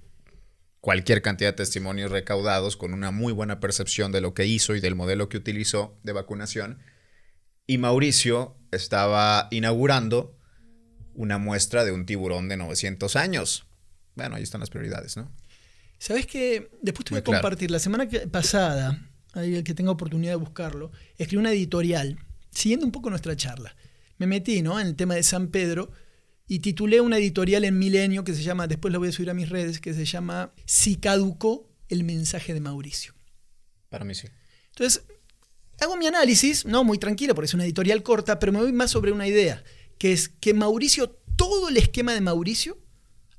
[0.81, 4.81] cualquier cantidad de testimonios recaudados con una muy buena percepción de lo que hizo y
[4.81, 6.79] del modelo que utilizó de vacunación.
[7.67, 10.39] Y Mauricio estaba inaugurando
[11.15, 13.67] una muestra de un tiburón de 900 años.
[14.15, 15.33] Bueno, ahí están las prioridades, ¿no?
[15.99, 16.71] ¿Sabes qué?
[16.83, 17.43] Después te voy Muy a claro.
[17.43, 17.71] compartir.
[17.71, 19.01] La semana que- pasada,
[19.37, 22.19] ahí el que tenga oportunidad de buscarlo, escribí una editorial
[22.51, 23.77] siguiendo un poco nuestra charla,
[24.19, 24.81] me metí ¿no?
[24.81, 25.91] en el tema de San Pedro
[26.49, 29.35] y titulé una editorial en Milenio que se llama, después lo voy a subir a
[29.35, 33.15] mis redes, que se llama Si caducó el mensaje de Mauricio.
[33.89, 34.29] Para mí sí.
[34.69, 35.05] Entonces,
[35.81, 38.91] hago mi análisis, no muy tranquilo porque es una editorial corta, pero me voy más
[38.91, 39.63] sobre una idea,
[39.99, 42.79] que es que Mauricio, todo el esquema de Mauricio,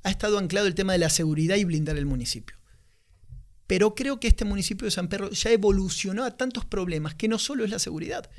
[0.04, 2.57] ha estado anclado el tema de la seguridad y blindar el municipio.
[3.68, 7.38] Pero creo que este municipio de San Pedro ya evolucionó a tantos problemas que no
[7.38, 8.30] solo es la seguridad.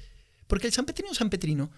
[0.47, 1.71] Porque el San Petrino San Petrino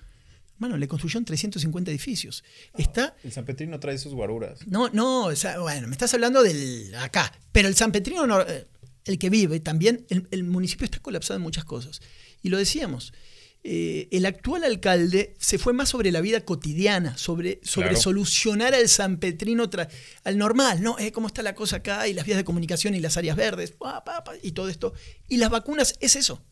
[0.60, 2.44] bueno, le construyeron 350 edificios.
[2.76, 3.16] Está.
[3.24, 4.66] El San Petrino trae sus guaruras.
[4.66, 7.32] No, no, bueno, me estás hablando del acá.
[7.50, 8.66] Pero el San Petrino, no, eh,
[9.06, 12.02] el que vive, también, el, municipio está colapsado en muchas cosas.
[12.42, 13.14] Y lo decíamos.
[13.62, 18.88] Eh, el actual alcalde se fue más sobre la vida cotidiana, sobre, sobre solucionar al
[18.88, 19.68] San Petrino
[20.24, 20.98] al normal, ¿no?
[20.98, 22.08] Eh, ¿Cómo está la cosa acá?
[22.08, 23.74] Y las vías de comunicación y las áreas verdes,
[24.42, 24.94] y todo esto.
[25.28, 26.42] Y las vacunas es eso.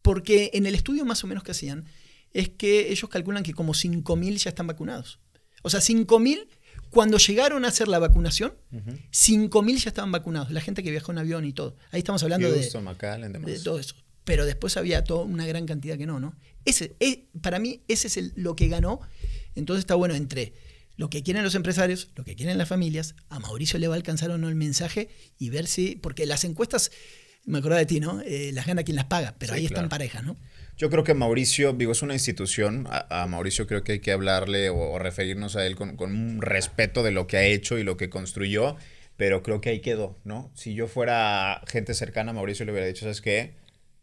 [0.00, 1.84] Porque en el estudio más o menos que hacían,
[2.32, 5.20] es que ellos calculan que como 5.000 ya están vacunados.
[5.62, 6.46] O sea, 5.000,
[6.90, 10.50] cuando llegaron a hacer la vacunación, 5.000 ya estaban vacunados.
[10.50, 11.76] La gente que viajó en avión y todo.
[11.90, 13.96] Ahí estamos hablando de, de, todo eso.
[14.26, 16.34] Pero después había toda una gran cantidad que no, ¿no?
[16.66, 19.00] Ese, es, para mí, ese es lo que ganó.
[19.54, 20.52] Entonces está bueno entre
[20.96, 23.96] lo que quieren los empresarios, lo que quieren las familias, a Mauricio le va a
[23.96, 25.08] alcanzar o no el mensaje
[25.38, 26.90] y ver si, porque las encuestas,
[27.44, 28.20] me acuerdo de ti, ¿no?
[28.22, 30.36] Eh, las gana quien las paga, pero ahí están parejas, ¿no?
[30.78, 32.86] Yo creo que Mauricio, digo, es una institución.
[32.90, 37.12] A, Mauricio creo que hay que hablarle o, referirnos a él con, un respeto de
[37.12, 38.76] lo que ha hecho y lo que construyó,
[39.16, 40.50] pero creo que ahí quedó, ¿no?
[40.54, 43.54] Si yo fuera gente cercana a Mauricio, le hubiera dicho, ¿sabes qué?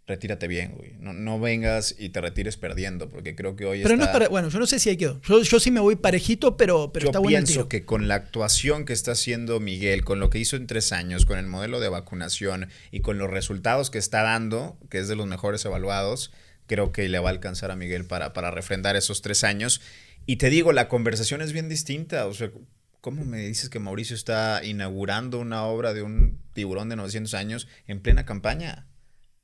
[0.05, 0.93] Retírate bien, güey.
[0.99, 4.27] No, no, vengas y te retires perdiendo, porque creo que hoy pero no es para,
[4.27, 5.21] bueno, yo no sé si ahí quedó.
[5.21, 8.15] Yo, yo sí me voy parejito, pero, pero está bueno Yo pienso que con la
[8.15, 11.79] actuación que está haciendo Miguel, con lo que hizo en tres años, con el modelo
[11.79, 16.31] de vacunación y con los resultados que está dando, que es de los mejores evaluados,
[16.67, 19.81] creo que le va a alcanzar a Miguel para, para refrendar esos tres años.
[20.25, 22.27] Y te digo, la conversación es bien distinta.
[22.27, 22.51] O sea,
[22.99, 27.67] ¿cómo me dices que Mauricio está inaugurando una obra de un tiburón de 900 años
[27.87, 28.87] en plena campaña?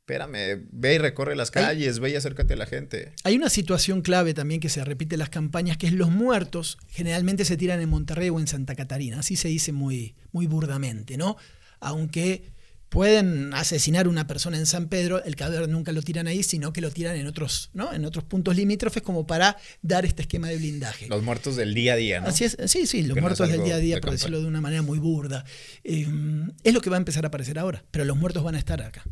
[0.09, 3.13] Espérame, ve y recorre las calles, ve y acércate a la gente.
[3.23, 6.79] Hay una situación clave también que se repite en las campañas, que es los muertos
[6.87, 11.15] generalmente se tiran en Monterrey o en Santa Catarina, así se dice muy, muy burdamente,
[11.15, 11.37] ¿no?
[11.79, 12.51] Aunque
[12.89, 16.73] pueden asesinar a una persona en San Pedro, el cadáver nunca lo tiran ahí, sino
[16.73, 17.93] que lo tiran en otros, ¿no?
[17.93, 21.07] en otros puntos limítrofes como para dar este esquema de blindaje.
[21.07, 22.29] Los muertos del día a día, ¿no?
[22.29, 24.81] Así es, sí, sí, los muertos del día a día, por decirlo de una manera
[24.81, 25.45] muy burda.
[25.83, 28.57] Em, es lo que va a empezar a aparecer ahora, pero los muertos van a
[28.57, 29.03] estar acá.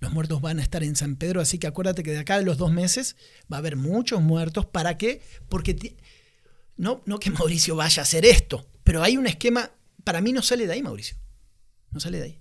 [0.00, 2.42] Los muertos van a estar en San Pedro, así que acuérdate que de acá a
[2.42, 3.16] los dos meses
[3.50, 4.66] va a haber muchos muertos.
[4.66, 5.22] ¿Para qué?
[5.48, 5.96] Porque
[6.76, 9.70] no, no que Mauricio vaya a hacer esto, pero hay un esquema,
[10.04, 11.16] para mí no sale de ahí, Mauricio.
[11.90, 12.40] No sale de ahí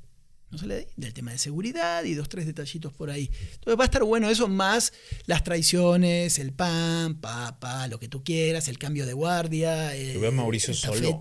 [0.56, 3.30] no se le del tema de seguridad y dos, tres detallitos por ahí.
[3.54, 4.94] Entonces va a estar bueno eso más
[5.26, 9.92] las traiciones, el pan, papa, lo que tú quieras, el cambio de guardia.
[10.14, 11.20] lo veo a Mauricio solo.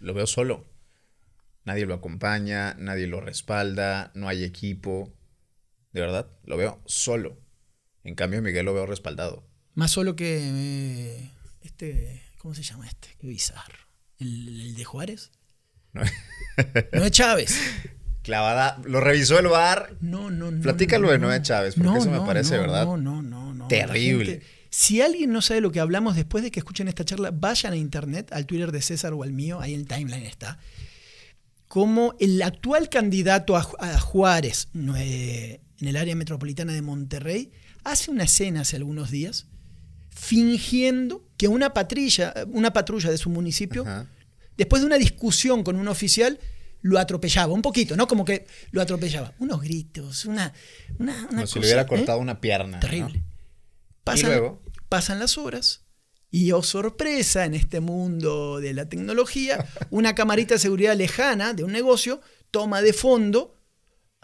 [0.00, 0.66] Lo veo solo.
[1.64, 5.12] Nadie lo acompaña, nadie lo respalda, no hay equipo.
[5.92, 7.40] De verdad, lo veo solo.
[8.04, 9.46] En cambio, Miguel lo veo respaldado.
[9.74, 11.30] Más solo que eh,
[11.62, 13.08] este, ¿cómo se llama este?
[13.18, 13.78] Qué bizarro.
[14.18, 15.30] ¿El, de Juárez?
[15.92, 16.02] No.
[16.92, 17.56] no es Chávez.
[18.22, 18.80] Clavada.
[18.84, 19.96] Lo revisó el bar.
[20.00, 20.62] No, no, no.
[20.62, 22.84] Platícalo de Noé Chávez, porque eso me parece, ¿verdad?
[22.84, 23.68] No, no, no, no.
[23.68, 24.42] Terrible.
[24.70, 27.76] si alguien no sabe lo que hablamos después de que escuchen esta charla, vayan a
[27.76, 30.58] internet, al Twitter de César o al mío, ahí en el timeline está.
[31.68, 33.62] Como el actual candidato a,
[34.00, 34.68] Juárez
[35.80, 37.52] en el área metropolitana de Monterrey
[37.84, 39.46] hace una escena hace algunos días
[40.10, 43.84] fingiendo que una patrulla, una patrulla de su municipio,
[44.56, 46.40] después de una discusión con un oficial,
[46.82, 48.08] lo atropellaba, un poquito, ¿no?
[48.08, 49.32] Como que lo atropellaba.
[49.38, 50.52] Unos gritos, una.
[50.98, 51.86] una, Como si le hubiera ¿eh?
[51.86, 52.80] cortado una pierna.
[52.80, 53.22] Terrible.
[54.02, 55.84] Pasan, pasan las horas
[56.30, 61.64] y, oh sorpresa, en este mundo de la tecnología, una camarita de seguridad lejana de
[61.64, 63.57] un negocio toma de fondo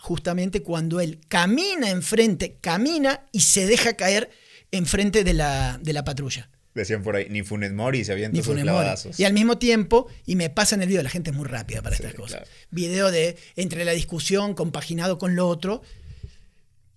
[0.05, 4.29] justamente cuando él camina enfrente, camina y se deja caer
[4.71, 6.51] enfrente de la, de la patrulla.
[6.75, 9.19] Decían por ahí, ni Funes Mori se avienta sus clavazos.
[9.19, 11.81] Y al mismo tiempo, y me pasa en el video, la gente es muy rápida
[11.81, 12.47] para estas cosas.
[12.71, 15.81] Video de entre la discusión compaginado con lo otro.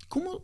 [0.09, 0.43] ¿Cómo?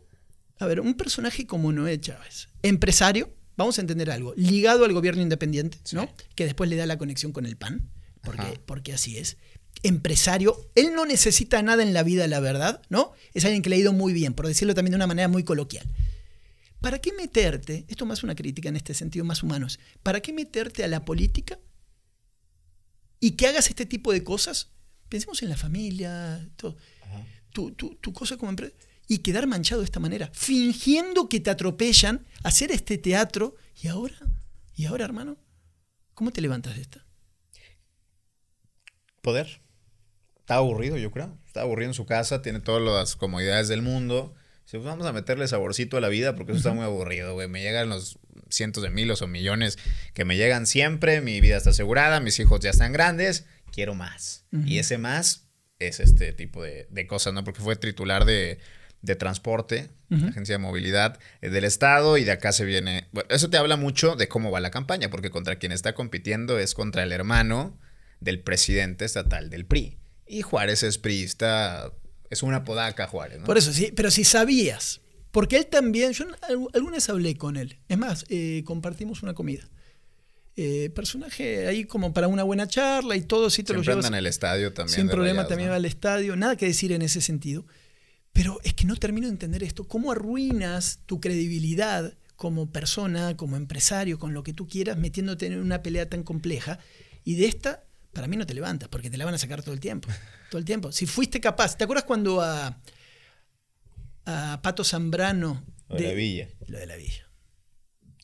[0.58, 5.20] A ver, un personaje como Noé Chávez, empresario, vamos a entender algo, ligado al gobierno
[5.20, 6.08] independiente, ¿no?
[6.34, 7.90] Que después le da la conexión con el PAN,
[8.22, 9.36] porque, porque así es.
[9.84, 13.12] Empresario, él no necesita nada en la vida, la verdad, ¿no?
[13.34, 15.44] Es alguien que le ha ido muy bien, por decirlo también de una manera muy
[15.44, 15.86] coloquial.
[16.80, 17.84] ¿Para qué meterte?
[17.88, 19.78] Esto más una crítica en este sentido, más humanos.
[20.02, 21.58] ¿Para qué meterte a la política
[23.20, 24.70] y que hagas este tipo de cosas?
[25.08, 26.76] Pensemos en la familia, todo.
[27.52, 28.74] Tu, tu, cosa como empresa.
[29.06, 34.18] y quedar manchado de esta manera, fingiendo que te atropellan, hacer este teatro y ahora,
[34.74, 35.38] y ahora hermano,
[36.14, 37.06] ¿cómo te levantas de esta?
[39.22, 39.63] Poder.
[40.44, 41.38] Está aburrido, yo creo.
[41.46, 44.34] Está aburrido en su casa, tiene todas las comodidades del mundo.
[44.66, 47.48] Si pues vamos a meterle saborcito a la vida porque eso está muy aburrido, güey.
[47.48, 48.18] Me llegan los
[48.50, 49.78] cientos de miles o millones
[50.12, 54.44] que me llegan siempre, mi vida está asegurada, mis hijos ya están grandes, quiero más.
[54.66, 57.42] Y ese más es este tipo de, de cosas, ¿no?
[57.42, 58.58] Porque fue titular de,
[59.00, 63.08] de transporte, agencia de movilidad eh, del Estado y de acá se viene...
[63.12, 66.58] Bueno, eso te habla mucho de cómo va la campaña, porque contra quien está compitiendo
[66.58, 67.78] es contra el hermano
[68.20, 69.96] del presidente estatal del PRI.
[70.34, 71.92] Y Juárez es priista,
[72.28, 73.38] es una podaca Juárez.
[73.38, 73.44] ¿no?
[73.44, 76.26] Por eso, sí, pero si sabías, porque él también, yo
[76.72, 79.68] alguna vez hablé con él, es más, eh, compartimos una comida.
[80.56, 84.06] Eh, personaje ahí como para una buena charla y todo, sí te Siempre lo llevas.
[84.06, 84.96] en el estadio también.
[84.96, 85.72] Sin problema rayados, también ¿no?
[85.72, 87.66] va al estadio, nada que decir en ese sentido.
[88.32, 89.84] Pero es que no termino de entender esto.
[89.86, 95.60] ¿Cómo arruinas tu credibilidad como persona, como empresario, con lo que tú quieras, metiéndote en
[95.60, 96.78] una pelea tan compleja?
[97.24, 99.74] Y de esta, para mí no te levantas, porque te la van a sacar todo
[99.74, 100.08] el tiempo.
[100.50, 100.92] Todo el tiempo.
[100.92, 102.80] Si fuiste capaz, ¿te acuerdas cuando a,
[104.26, 105.64] a Pato Zambrano...
[105.88, 106.48] Lo de la Villa.
[106.66, 107.28] Lo de la villa.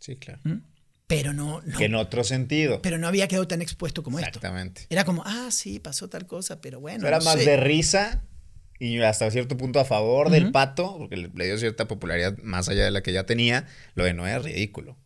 [0.01, 0.41] Sí, claro.
[0.45, 0.63] ¿Mm?
[1.07, 2.81] Pero no, no, Que en otro sentido.
[2.83, 4.29] pero no había quedado tan expuesto como esto.
[4.29, 4.87] Exactamente.
[4.89, 7.07] Era como, ah, sí, pasó tal cosa, pero bueno.
[7.07, 7.45] Era no más sé.
[7.45, 8.25] de risa
[8.79, 12.69] y hasta cierto punto a favor del pato, porque le, le dio cierta popularidad más
[12.69, 13.67] allá de la que ya tenía.
[13.95, 14.97] Lo de no es ridículo.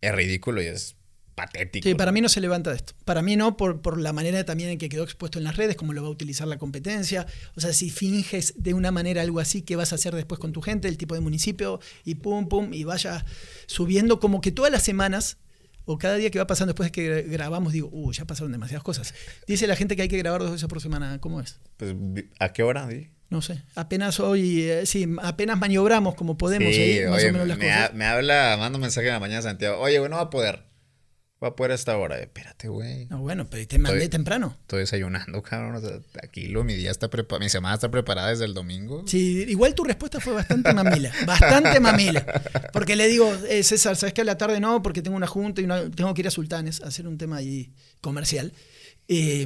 [0.00, 0.96] Es ridículo y es
[1.36, 1.88] patético.
[1.88, 2.94] Sí, para mí no se levanta de esto.
[3.04, 5.76] Para mí no, por, por la manera también en que quedó expuesto en las redes,
[5.76, 7.26] cómo lo va a utilizar la competencia.
[7.54, 10.52] O sea, si finges de una manera algo así, ¿qué vas a hacer después con
[10.52, 11.78] tu gente, el tipo de municipio?
[12.04, 13.24] Y pum, pum, y vaya
[13.66, 15.36] subiendo como que todas las semanas
[15.84, 18.82] o cada día que va pasando después de que grabamos, digo, uh, ya pasaron demasiadas
[18.82, 19.14] cosas.
[19.46, 21.20] Dice la gente que hay que grabar dos veces por semana.
[21.20, 21.60] ¿Cómo es?
[21.76, 21.94] Pues,
[22.40, 22.88] ¿a qué hora?
[22.88, 23.10] di?
[23.28, 23.62] No sé.
[23.74, 27.58] Apenas hoy, eh, sí, apenas maniobramos como podemos Sí, ahí, más oye, o menos las
[27.58, 27.90] me, cosas.
[27.90, 29.78] ha- me habla, manda un mensaje en la mañana Santiago.
[29.80, 30.64] Oye, güey, no va a poder.
[31.42, 32.18] Va a poder a esta hora.
[32.18, 33.04] Espérate, güey.
[33.06, 34.56] No, bueno, pero te mandé Estoy- temprano.
[34.62, 35.74] Estoy desayunando, cabrón.
[35.76, 37.44] O sea, aquí lo, mi día está preparado.
[37.44, 39.04] Mi semana está preparada desde el domingo.
[39.06, 42.24] Sí, igual tu respuesta fue bastante mamila, bastante mamila.
[42.72, 44.80] Porque le digo, eh, César, ¿sabes que a la tarde no?
[44.82, 47.36] Porque tengo una junta y una- tengo que ir a Sultanes a hacer un tema
[47.36, 48.54] ahí comercial.
[49.08, 49.42] Eh,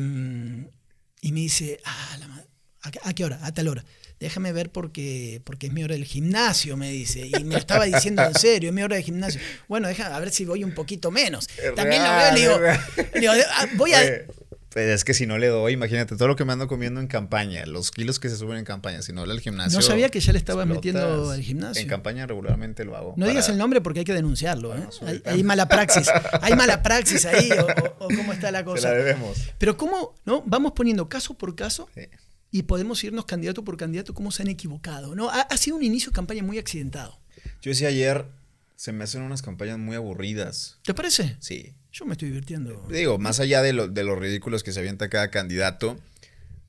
[1.23, 2.45] y me dice, ah, la ma-
[2.83, 3.41] ¿a, qué- a qué hora?
[3.45, 3.85] A tal hora.
[4.21, 7.27] Déjame ver porque, porque es mi hora del gimnasio, me dice.
[7.27, 9.41] Y me lo estaba diciendo en serio, es mi hora de gimnasio.
[9.67, 11.49] Bueno, déjame a ver si voy un poquito menos.
[11.57, 12.73] Es También real, lo veo,
[13.15, 14.01] le digo, digo, ah, voy a...
[14.01, 14.27] Oye,
[14.95, 17.67] es que si no le doy, imagínate todo lo que me ando comiendo en campaña,
[17.67, 19.77] los kilos que se suben en campaña, si no le al gimnasio.
[19.79, 21.83] No sabía que ya le estabas metiendo al gimnasio.
[21.83, 23.09] En campaña regularmente lo hago.
[23.17, 24.77] No para- digas el nombre porque hay que denunciarlo.
[24.77, 25.23] ¿eh?
[25.25, 26.09] Hay, mala praxis.
[26.41, 28.91] Hay mala praxis ahí o, o- o cómo está la Se cosa.
[28.91, 29.39] la debemos.
[29.59, 30.43] Pero cómo, ¿no?
[30.47, 32.03] Vamos poniendo caso por caso Sí.
[32.51, 35.15] Y podemos irnos candidato por candidato cómo se han equivocado.
[35.15, 35.31] ¿no?
[35.31, 37.19] Ha, ha sido un inicio de campaña muy accidentado.
[37.63, 38.27] Yo decía ayer,
[38.77, 40.79] se me hacen unas campañas muy aburridas.
[40.83, 41.37] ¿Te parece?
[41.41, 41.75] Sí.
[41.93, 42.87] Yo me estoy divirtiendo.
[42.91, 45.99] Digo, más allá de, lo- de los ridículos que se avienta cada candidato,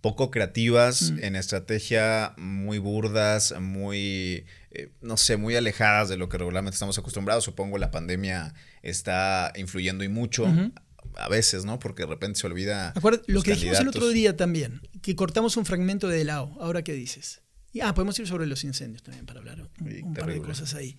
[0.02, 1.24] poco creativas, Mm.
[1.24, 6.98] en estrategia muy burdas, muy, eh, no sé, muy alejadas de lo que regularmente estamos
[6.98, 7.44] acostumbrados.
[7.44, 10.48] Supongo la pandemia está influyendo y mucho.
[11.16, 11.80] A veces, ¿no?
[11.80, 12.94] Porque de repente se olvida.
[12.96, 16.58] Acuérdate, lo que dijimos el otro día también, que cortamos un fragmento de Lao.
[16.60, 17.42] Ahora, ¿qué dices?
[17.74, 20.42] Y, ah, podemos ir sobre los incendios también para hablar un, Sí, un par de
[20.42, 20.98] cosas ahí.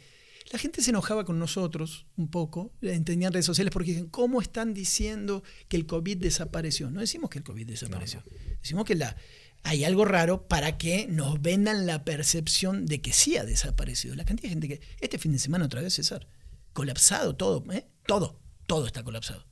[0.50, 4.40] La gente se enojaba con nosotros un poco, entendían en redes sociales porque dicen, ¿cómo
[4.40, 6.90] están diciendo que el COVID desapareció?
[6.90, 8.22] No decimos que el COVID desapareció.
[8.60, 9.16] Decimos que la,
[9.62, 14.14] hay algo raro para que nos vendan la percepción de que sí ha desaparecido.
[14.14, 14.80] La cantidad de gente que...
[15.00, 16.28] Este fin de semana otra vez, César,
[16.72, 17.86] colapsado todo, ¿eh?
[18.06, 19.46] Todo, todo está colapsado.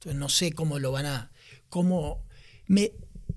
[0.00, 1.30] Entonces no sé cómo lo van a...
[1.68, 2.24] Cómo,
[2.66, 2.92] me,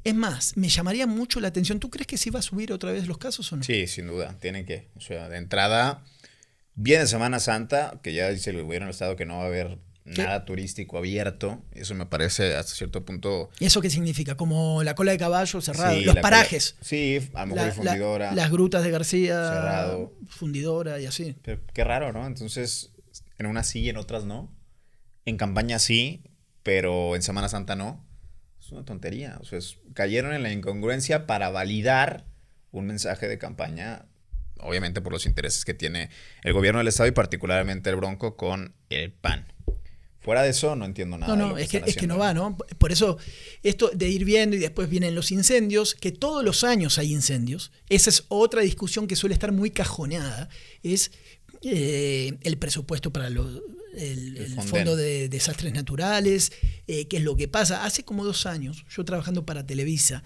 [0.05, 1.79] es más, me llamaría mucho la atención.
[1.81, 3.63] ¿Tú crees que sí va a subir otra vez los casos o no?
[3.63, 4.89] Sí, sin duda, tienen que.
[4.95, 6.03] O sea, de entrada,
[6.73, 9.77] viene Semana Santa, que ya dice el gobierno del Estado que no va a haber
[10.05, 10.23] ¿Qué?
[10.23, 11.61] nada turístico abierto.
[11.73, 13.49] Eso me parece hasta cierto punto.
[13.59, 14.35] ¿Y eso qué significa?
[14.35, 16.73] Como la cola de caballo cerrada, Sí, los parajes.
[16.73, 18.33] cola- Sí, a lo mejor La- hay la- fundidora.
[18.35, 20.13] las grutas de García, Cerrado.
[20.27, 21.35] fundidora y así.
[21.43, 22.25] Pero qué raro, ¿no?
[22.25, 22.93] Entonces,
[23.37, 24.49] en unas sí y en otras no.
[25.25, 26.23] En campaña sí,
[26.63, 28.05] pero en Semana Santa no.
[28.59, 29.37] Es una tontería.
[29.41, 32.25] O sea, es- cayeron en la incongruencia para validar
[32.71, 34.05] un mensaje de campaña,
[34.59, 36.09] obviamente por los intereses que tiene
[36.43, 39.47] el gobierno del Estado y particularmente el Bronco con el PAN.
[40.21, 41.35] Fuera de eso, no entiendo nada.
[41.35, 42.55] No, de no, lo es que, es que no va, ¿no?
[42.77, 43.17] Por eso,
[43.61, 47.73] esto de ir viendo y después vienen los incendios, que todos los años hay incendios,
[47.89, 50.47] esa es otra discusión que suele estar muy cajoneada,
[50.81, 51.11] es
[51.61, 53.61] eh, el presupuesto para los,
[53.97, 54.57] el.
[54.65, 56.51] Fondo de Desastres Naturales,
[56.87, 57.85] eh, qué es lo que pasa.
[57.85, 60.23] Hace como dos años, yo trabajando para Televisa,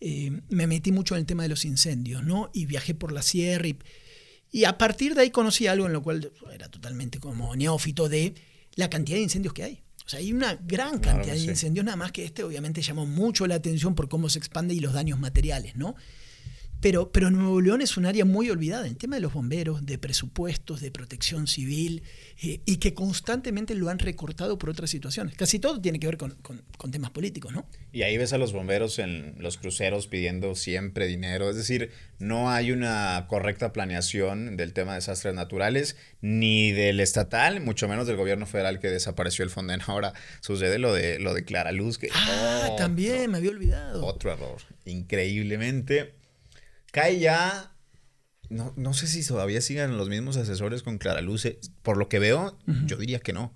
[0.00, 2.50] eh, me metí mucho en el tema de los incendios, ¿no?
[2.52, 3.78] Y viajé por la sierra y,
[4.52, 8.34] y a partir de ahí conocí algo en lo cual era totalmente como neófito de
[8.74, 9.82] la cantidad de incendios que hay.
[10.06, 13.46] O sea, hay una gran cantidad de incendios, nada más que este obviamente llamó mucho
[13.46, 15.96] la atención por cómo se expande y los daños materiales, ¿no?
[16.80, 19.98] Pero, pero Nuevo León es un área muy olvidada en tema de los bomberos, de
[19.98, 22.04] presupuestos, de protección civil,
[22.40, 25.34] eh, y que constantemente lo han recortado por otras situaciones.
[25.34, 26.36] Casi todo tiene que ver con,
[26.92, 27.66] temas políticos, ¿no?
[27.92, 31.50] Y ahí ves a los bomberos en los cruceros pidiendo siempre dinero.
[31.50, 37.60] Es decir, no hay una correcta planeación del tema de desastres naturales, ni del estatal,
[37.60, 39.80] mucho menos del gobierno federal que desapareció el Fonden.
[39.88, 41.98] Ahora sucede lo de, lo de Clara Luz.
[41.98, 44.06] Que, ah, también, me había olvidado.
[44.06, 44.58] Otro error.
[44.84, 46.14] Increíblemente
[46.92, 47.72] cae ya.
[48.48, 51.58] No, no sé si todavía sigan los mismos asesores con Clara Luce.
[51.82, 53.54] Por lo que veo, yo diría que no.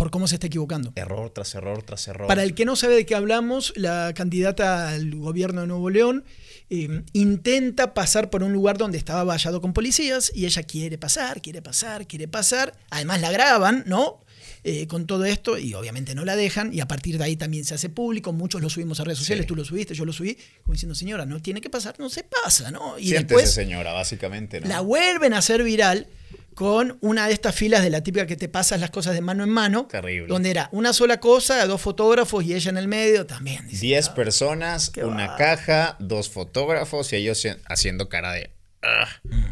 [0.00, 0.92] Por cómo se está equivocando.
[0.96, 2.26] Error tras error tras error.
[2.26, 6.24] Para el que no sabe de qué hablamos, la candidata al gobierno de Nuevo León
[6.70, 11.42] eh, intenta pasar por un lugar donde estaba vallado con policías y ella quiere pasar,
[11.42, 12.72] quiere pasar, quiere pasar.
[12.88, 14.24] Además la graban, ¿no?
[14.62, 17.64] Eh, con todo esto y obviamente no la dejan y a partir de ahí también
[17.64, 20.36] se hace público, muchos lo subimos a redes sociales, tú lo subiste, yo lo subí,
[20.62, 22.98] como diciendo, señora, no tiene que pasar, no se pasa, ¿no?
[22.98, 24.68] Y después señora, básicamente, ¿no?
[24.68, 26.08] La vuelven a hacer viral
[26.54, 29.44] con una de estas filas de la típica que te pasas las cosas de mano
[29.44, 29.86] en mano.
[29.86, 30.28] Terrible.
[30.28, 33.66] Donde era una sola cosa, dos fotógrafos y ella en el medio también.
[33.68, 38.50] Diez personas, una caja, dos fotógrafos y ellos haciendo cara de...
[38.82, 39.44] Ah, mm.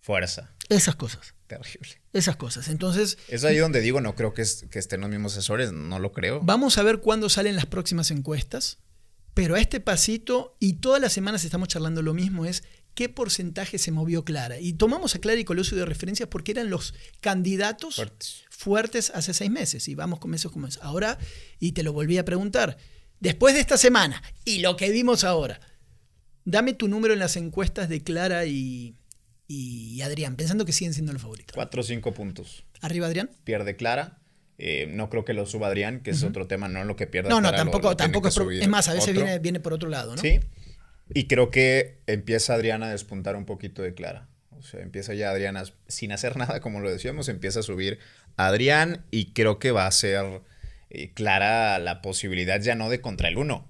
[0.00, 0.55] fuerza.
[0.68, 1.34] Esas cosas.
[1.46, 2.00] Terrible.
[2.12, 2.68] Esas cosas.
[2.68, 3.18] Entonces.
[3.28, 6.40] Es ahí donde digo, no creo que, estén los mismos asesores, no lo creo.
[6.42, 8.78] Vamos a ver cuándo salen las próximas encuestas.
[9.34, 13.76] Pero a este pasito, y todas las semanas estamos charlando lo mismo, es qué porcentaje
[13.76, 14.58] se movió Clara.
[14.58, 18.02] Y tomamos a Clara y Colosio de referencias porque eran los candidatos
[18.48, 19.88] fuertes, hace seis meses.
[19.88, 20.78] Y vamos con meses como es.
[20.80, 21.18] Ahora,
[21.60, 22.78] y te lo volví a preguntar,
[23.20, 25.60] después de esta semana y lo que vimos ahora,
[26.46, 28.96] dame tu número en las encuestas de Clara y,
[29.48, 31.54] y Adrián, pensando que siguen siendo los favoritos.
[31.54, 32.64] Cuatro o cinco puntos.
[32.80, 33.30] ¿Arriba Adrián?
[33.44, 34.18] Pierde Clara.
[34.58, 37.28] Eh, no creo que lo suba Adrián, que es otro tema, no lo que pierda.
[37.28, 40.22] No, no, tampoco, tampoco es, es, más, a veces viene, viene, por otro lado, ¿no?
[40.22, 40.40] Sí.
[41.12, 44.28] Y creo que empieza Adrián a despuntar un poquito de Clara.
[44.50, 45.56] O sea, empieza ya Adrián
[45.88, 47.98] sin hacer nada, como lo decíamos, empieza a subir
[48.36, 50.42] Adrián y creo que va a ser
[50.90, 53.68] eh, Clara la posibilidad ya no de contra el 1,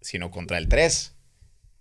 [0.00, 1.14] sino contra el 3.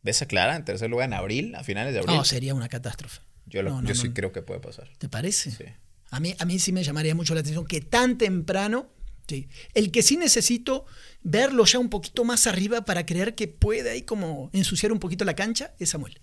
[0.06, 2.15] ¿Ves a Clara en tercer lugar en abril, a finales de abril?
[2.15, 3.22] No, sería una catástrofe.
[3.48, 4.88] Yo, yo sí creo que puede pasar.
[5.00, 5.50] ¿Te parece?
[5.50, 5.63] Sí.
[6.12, 8.88] A mí, a mí sí me llamaría mucho la atención que tan temprano,
[9.28, 9.50] sí.
[9.74, 10.86] el que sí necesito
[11.24, 15.26] verlo ya un poquito más arriba para creer que puede ahí como ensuciar un poquito
[15.26, 16.20] la cancha es Samuel.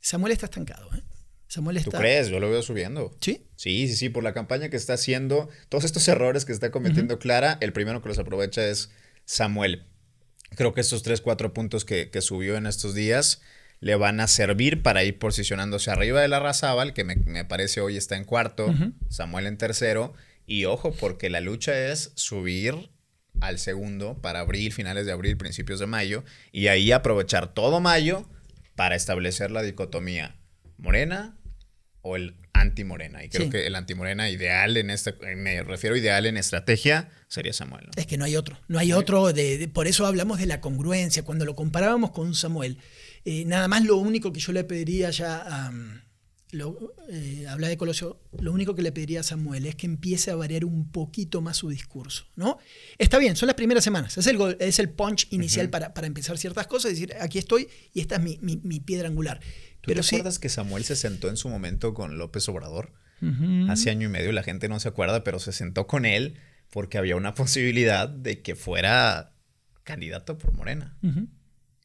[0.00, 0.88] Samuel está estancado.
[0.94, 1.02] ¿eh?
[1.48, 1.90] Samuel está...
[1.90, 2.28] ¿Tú crees?
[2.28, 3.12] Yo lo veo subiendo.
[3.20, 3.44] ¿Sí?
[3.56, 7.18] Sí, sí, sí, por la campaña que está haciendo, todos estos errores que está cometiendo
[7.18, 8.92] Clara, el primero que los aprovecha es
[9.24, 9.88] Samuel.
[10.54, 13.42] Creo que estos tres, cuatro puntos que, subió en estos días
[13.80, 17.96] le van a servir para ir posicionándose arriba de la Razábal, que me, parece hoy
[17.96, 18.72] está en cuarto,
[19.08, 20.14] Samuel en tercero.
[20.46, 22.90] Y ojo, porque la lucha es subir
[23.40, 28.26] al segundo para abril, finales de abril, principios de mayo, y ahí aprovechar todo mayo
[28.76, 30.36] para establecer la dicotomía
[30.78, 31.36] morena
[32.06, 33.24] o el anti-morena.
[33.24, 37.88] Y creo que el anti-morena ideal en este, me refiero ideal en estrategia, sería Samuel.
[37.96, 41.24] Es que no hay otro, no hay otro, de, por eso hablamos de la congruencia.
[41.24, 42.78] Cuando lo comparábamos con Samuel,
[43.24, 45.72] eh, nada más lo único que yo le pediría ya a...
[46.52, 50.30] Lo, eh, habla de Colosio, lo único que le pediría a Samuel es que empiece
[50.30, 52.58] a variar un poquito más su discurso, ¿no?
[52.98, 56.38] Está bien, son las primeras semanas, es el, es el punch inicial para, para, empezar
[56.38, 59.40] ciertas cosas, decir, aquí estoy y esta es mi, mi piedra angular.
[59.86, 62.92] ¿Tú te acuerdas que Samuel se sentó en su momento con López Obrador?
[63.70, 66.38] Hace año y medio, la gente no se acuerda, pero se sentó con él
[66.70, 69.32] porque había una posibilidad de que fuera
[69.84, 70.96] candidato por Morena.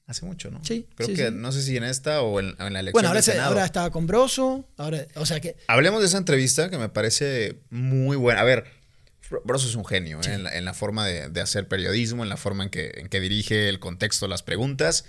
[0.07, 0.59] Hace mucho, ¿no?
[0.65, 0.87] Sí.
[0.95, 2.91] Creo que no sé si en esta o en, la elección.
[2.91, 4.67] Bueno, ahora, ahora estaba con Broso.
[4.75, 5.55] Ahora, o sea que.
[5.67, 8.41] Hablemos de esa entrevista que me parece muy buena.
[8.41, 8.65] A ver,
[9.45, 10.43] Broso es un genio ¿eh?
[10.51, 13.79] en, la, forma de, hacer periodismo, en la forma en que, en que dirige el
[13.79, 15.05] contexto, las preguntas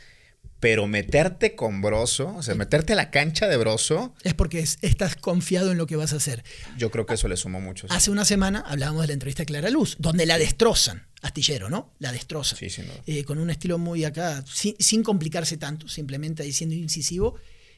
[0.62, 4.14] pero meterte con Broso, o sea, meterte a la cancha de Broso.
[4.22, 6.44] Es porque estás confiado en lo que vas a hacer.
[6.78, 7.88] Yo creo que eso le sumó mucho.
[7.90, 11.08] Hace una semana hablábamos de la entrevista de Clara Luz, donde la destrozan.
[11.20, 11.92] Astillero, ¿no?
[11.98, 12.56] La destrozan.
[12.60, 17.34] Sí, sí, eh, con un estilo muy acá, sin, complicarse tanto, simplemente diciendo incisivo.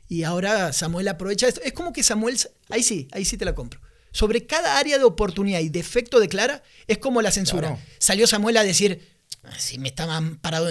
[0.07, 1.63] Y ahora Samuel aprovecha esto.
[1.63, 2.37] Es como que Samuel,
[2.69, 3.81] ahí sí, ahí sí te la compro.
[4.13, 7.83] Sobre cada área de oportunidad y defecto de Clara, es como la censura.
[7.97, 9.14] Salió Samuel a decir,
[9.59, 10.71] si me estaban parado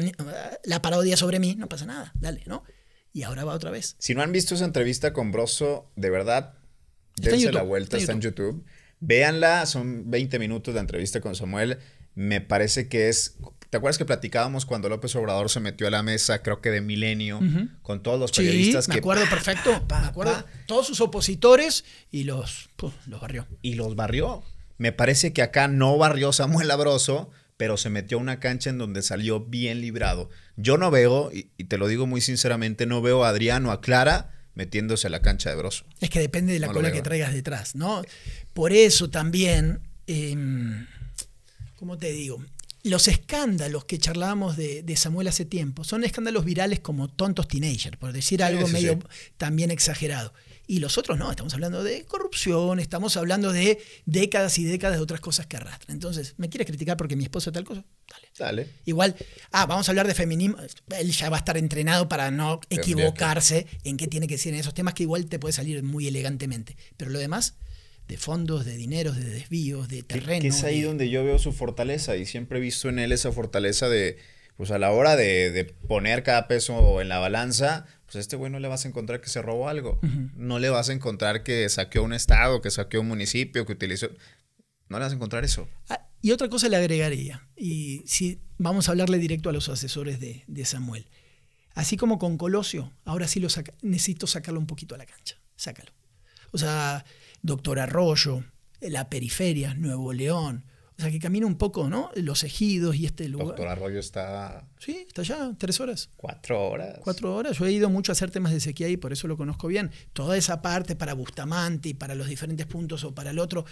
[0.64, 2.64] la parodia sobre mí, no pasa nada, dale, ¿no?
[3.12, 3.96] Y ahora va otra vez.
[4.00, 6.56] Si no han visto esa entrevista con Broso, de verdad,
[7.16, 8.66] dense la vuelta, está en YouTube.
[9.00, 11.78] Véanla, son 20 minutos de entrevista con Samuel.
[12.16, 13.38] me parece que es
[13.74, 16.80] ¿Te acuerdas que platicábamos cuando López Obrador se metió a la mesa, creo que de
[16.80, 17.40] Milenio,
[17.82, 19.84] con todos los periodistas sí, me acuerdo perfecto.
[19.90, 20.46] me acuerdo.
[20.68, 22.70] Todos sus opositores y los,
[23.08, 23.48] los barrió.
[23.64, 24.44] Y los barrió.
[24.78, 28.78] Me parece que acá no barrió Samuel Labroso, pero se metió a una cancha en
[28.78, 30.30] donde salió bien librado.
[30.56, 34.32] Yo no veo, y, te lo digo muy sinceramente, no veo a Adriano, a Clara
[34.56, 35.86] metiéndose a la cancha de Broso.
[36.00, 38.04] Es que depende de la cola que traigas detrás, ¿no?
[38.54, 40.86] Por eso también, em,
[41.76, 42.40] ¿cómo te digo?
[42.84, 48.12] los escándalos que charlábamos de, Samuel hace tiempo son escándalos virales como tontos teenagers, por
[48.12, 49.00] decir algo medio
[49.38, 50.34] también exagerado.
[50.66, 55.04] Y los otros no, estamos hablando de corrupción, estamos hablando de décadas y décadas de
[55.04, 55.96] otras cosas que arrastran.
[55.96, 57.84] Entonces, ¿me quieres criticar porque mi esposo es tal cosa?
[58.08, 58.28] Dale.
[58.38, 58.68] Dale.
[58.86, 59.16] Igual,
[59.52, 60.58] ah, vamos a hablar de feminismo.
[60.98, 64.60] Él ya va a estar entrenado para no equivocarse en qué tiene que decir en
[64.60, 66.78] esos temas que igual te puede salir muy elegantemente.
[66.96, 67.56] Pero lo demás,
[68.08, 70.42] de fondos, de dineros, de desvíos, de terreno.
[70.42, 73.32] Que es ahí donde yo veo su fortaleza y siempre he visto en él esa
[73.32, 74.18] fortaleza de,
[74.58, 78.52] pues a la hora de, poner cada peso en la balanza, pues a este güey
[78.52, 80.00] no le vas a encontrar que se robó algo.
[80.36, 84.08] No le vas a encontrar que saqueó un estado, que saqueó un municipio, que utilizó...
[84.88, 85.68] No le vas a encontrar eso.
[85.90, 90.20] Ah, y otra cosa le agregaría, y si vamos a hablarle directo a los asesores
[90.20, 91.08] de, Samuel.
[91.74, 93.48] Así como con Colosio, ahora sí lo
[93.82, 95.42] necesito sacarlo un poquito a la cancha.
[95.56, 95.92] Sácalo.
[96.52, 97.04] O sea,
[97.42, 98.44] Doctor Arroyo,
[98.80, 100.66] la periferia, Nuevo León.
[100.98, 102.12] O sea, que camina un poco, ¿no?
[102.16, 103.48] Los ejidos y este lugar.
[103.48, 104.68] Doctor Arroyo está.
[104.78, 106.10] Sí, está allá, tres horas.
[106.16, 107.00] Cuatro horas.
[107.04, 107.58] Cuatro horas.
[107.58, 109.92] Yo he ido mucho a hacer temas de sequía y por eso lo conozco bien.
[110.14, 113.66] Toda esa parte para Bustamante y para los diferentes puntos o para el otro.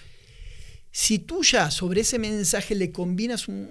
[0.89, 3.69] Si tú ya sobre ese mensaje le combinas un,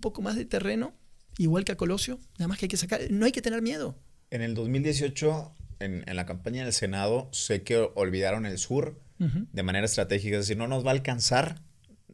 [0.00, 0.92] poco más de terreno,
[1.38, 3.00] igual que a Colosio, nada más que hay que sacar.
[3.10, 3.96] No hay que tener miedo.
[4.30, 9.62] En el 2018, en, en la campaña del Senado, sé que olvidaron el sur de
[9.62, 10.36] manera estratégica.
[10.36, 11.62] Es decir, no nos va a alcanzar,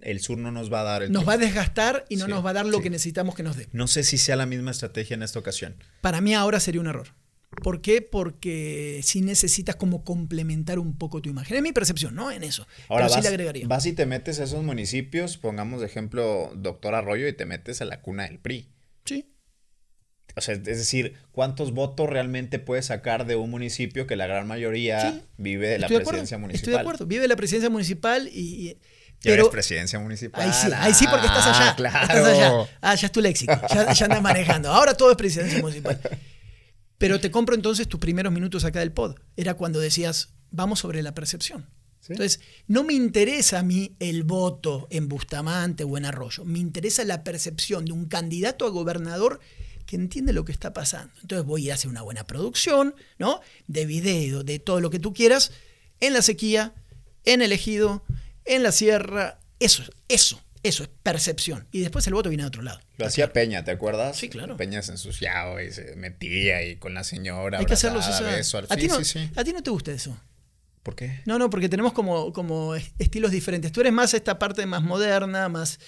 [0.03, 2.44] el sur no nos va a dar el Nos va a desgastar y no nos
[2.44, 3.68] va a dar lo que necesitamos que nos dé.
[3.72, 5.76] No sé si sea la misma estrategia en esta ocasión.
[6.01, 7.09] Para mí ahora sería un error.
[7.62, 8.03] ¿Por qué?
[8.03, 11.57] Porque si necesitas como complementar un poco tu imagen.
[11.57, 12.30] Es mi percepción, ¿no?
[12.30, 12.66] En eso.
[12.88, 13.66] Ahora Pero vas, sí le agregaría.
[13.66, 17.80] Vas y te metes a esos municipios, pongamos de ejemplo Doctor Arroyo, y te metes
[17.80, 18.68] a la cuna del PRI.
[19.05, 19.34] Sí.
[20.36, 24.46] O sea, es decir, ¿cuántos votos realmente puedes sacar de un municipio que la gran
[24.46, 26.61] mayoría vive de la presidencia municipal?
[26.61, 28.76] Estoy de acuerdo, vive de la presidencia municipal y...
[29.21, 30.43] ya eres presidencia municipal.
[30.43, 31.75] Ahí sí, ahí sí porque estás allá.
[31.77, 32.03] Claro.
[32.03, 32.79] Estás allá.
[32.81, 33.53] Ah, ya es tu léxico.
[33.73, 34.73] Ya, ya andas manejando.
[34.73, 36.01] Ahora todo es presidencia municipal.
[36.99, 39.16] Pero te compro entonces tus primeros minutos acá del pod.
[39.37, 41.69] Era cuando decías, vamos sobre la percepción.
[42.09, 46.45] Entonces, no me interesa a mí el voto en Bustamante o en Arroyo.
[46.45, 49.41] Me interesa la percepción de un candidato a gobernador
[49.85, 51.12] que entiende lo que está pasando.
[51.21, 53.41] Entonces voy a hacer una buena producción, ¿no?
[53.66, 55.53] De video, de todo lo que tú quieras,
[56.01, 56.75] en la sequía,
[57.25, 58.05] en el ejido,
[58.49, 59.38] en la sierra.
[59.61, 61.66] Eso, eso, eso es percepción.
[61.72, 62.80] Y después el voto viene de otro lado.
[62.96, 64.16] Lo hacía Peña, ¿te acuerdas?
[64.16, 64.57] Sí, claro.
[64.57, 67.59] Peña se ensuciaba y se metía ahí con la señora.
[67.59, 68.59] Hay que hacerlo eso.
[68.68, 68.99] ¿A, ti no,
[69.36, 70.18] ¿A ti no te gusta eso?
[70.82, 71.20] ¿Por qué?
[71.26, 73.72] No, no, porque tenemos como, como estilos diferentes.
[73.72, 75.80] Tú eres más esta parte más moderna, más,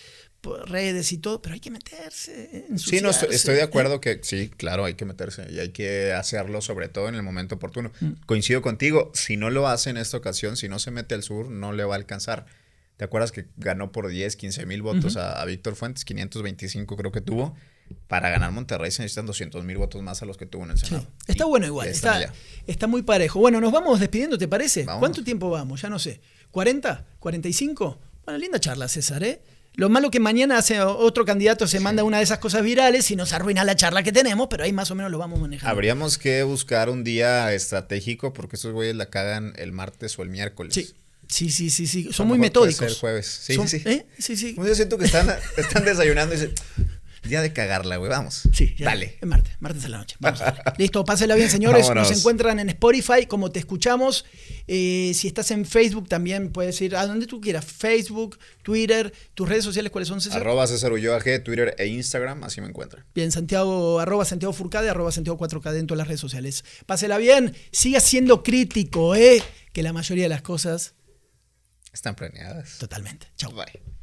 [0.43, 2.67] redes y todo, pero hay que meterse.
[2.77, 6.61] Sí, no, estoy, de acuerdo que sí, claro, hay que meterse y hay que hacerlo
[6.61, 7.93] sobre todo en el momento oportuno.
[8.01, 8.13] Mm.
[8.27, 11.51] Coincido contigo, si no lo hace en esta ocasión, si no se mete al sur,
[11.51, 12.47] no le va a alcanzar.
[12.97, 16.05] ¿Te acuerdas que ganó por 10, 15 mil votos a, Víctor Fuentes?
[16.05, 17.57] 525 creo que tuvo.
[18.07, 20.79] Para ganar Monterrey se necesitan 200 mil votos más a los que tuvo en el
[20.79, 21.07] Senado.
[21.27, 22.33] Está bueno igual, está,
[22.67, 23.41] está, muy parejo.
[23.41, 24.85] Bueno, nos vamos despidiendo, ¿te parece?
[24.85, 25.83] ¿Cuánto tiempo vamos?
[25.83, 26.21] Ya no sé.
[26.53, 27.05] ¿40?
[27.21, 27.99] ¿45?
[28.25, 29.41] Bueno, linda charla, César, ¿eh?
[29.75, 33.17] Lo malo que mañana hace otro candidato se manda una de esas cosas virales y
[33.17, 35.71] nos arruina la charla que tenemos, pero ahí más o menos lo vamos manejando.
[35.71, 40.29] Habríamos que buscar un día estratégico porque esos güeyes la cagan el martes o el
[40.29, 40.75] miércoles.
[40.75, 40.95] Sí.
[41.29, 42.13] Sí, sí, sí, sí.
[42.13, 42.83] Son muy metódicos.
[42.83, 43.27] el jueves.
[43.27, 44.05] Sí, sí, ¿eh?
[44.19, 44.37] sí.
[44.37, 46.55] sí, Yo siento que están, están desayunando y dicen,
[47.23, 48.11] Día de cagarla, güey.
[48.11, 48.43] Vamos.
[48.53, 49.19] Sí, dale.
[49.21, 50.17] Es martes, martes a la noche.
[50.21, 50.41] Vamos.
[50.79, 51.89] Listo, pásela bien, señores.
[51.95, 54.25] Nos encuentran en Spotify, como te escuchamos.
[54.67, 57.65] Eh, si estás en Facebook, también puedes ir a donde tú quieras.
[57.65, 60.41] Facebook, Twitter, tus redes sociales, ¿cuáles son, César?
[60.41, 63.05] Arroba César Ulloa G, Twitter e Instagram, así me encuentran.
[63.15, 66.65] Bien, Santiago, arroba Santiago Furcade, arroba Santiago 4K en todas las redes sociales.
[66.87, 69.43] Pásela bien, siga siendo crítico, ¿eh?
[69.73, 70.95] Que la mayoría de las cosas...
[71.93, 72.79] Están planeadas.
[72.79, 73.27] Totalmente.
[73.37, 73.53] Chao.
[73.53, 74.00] Bye.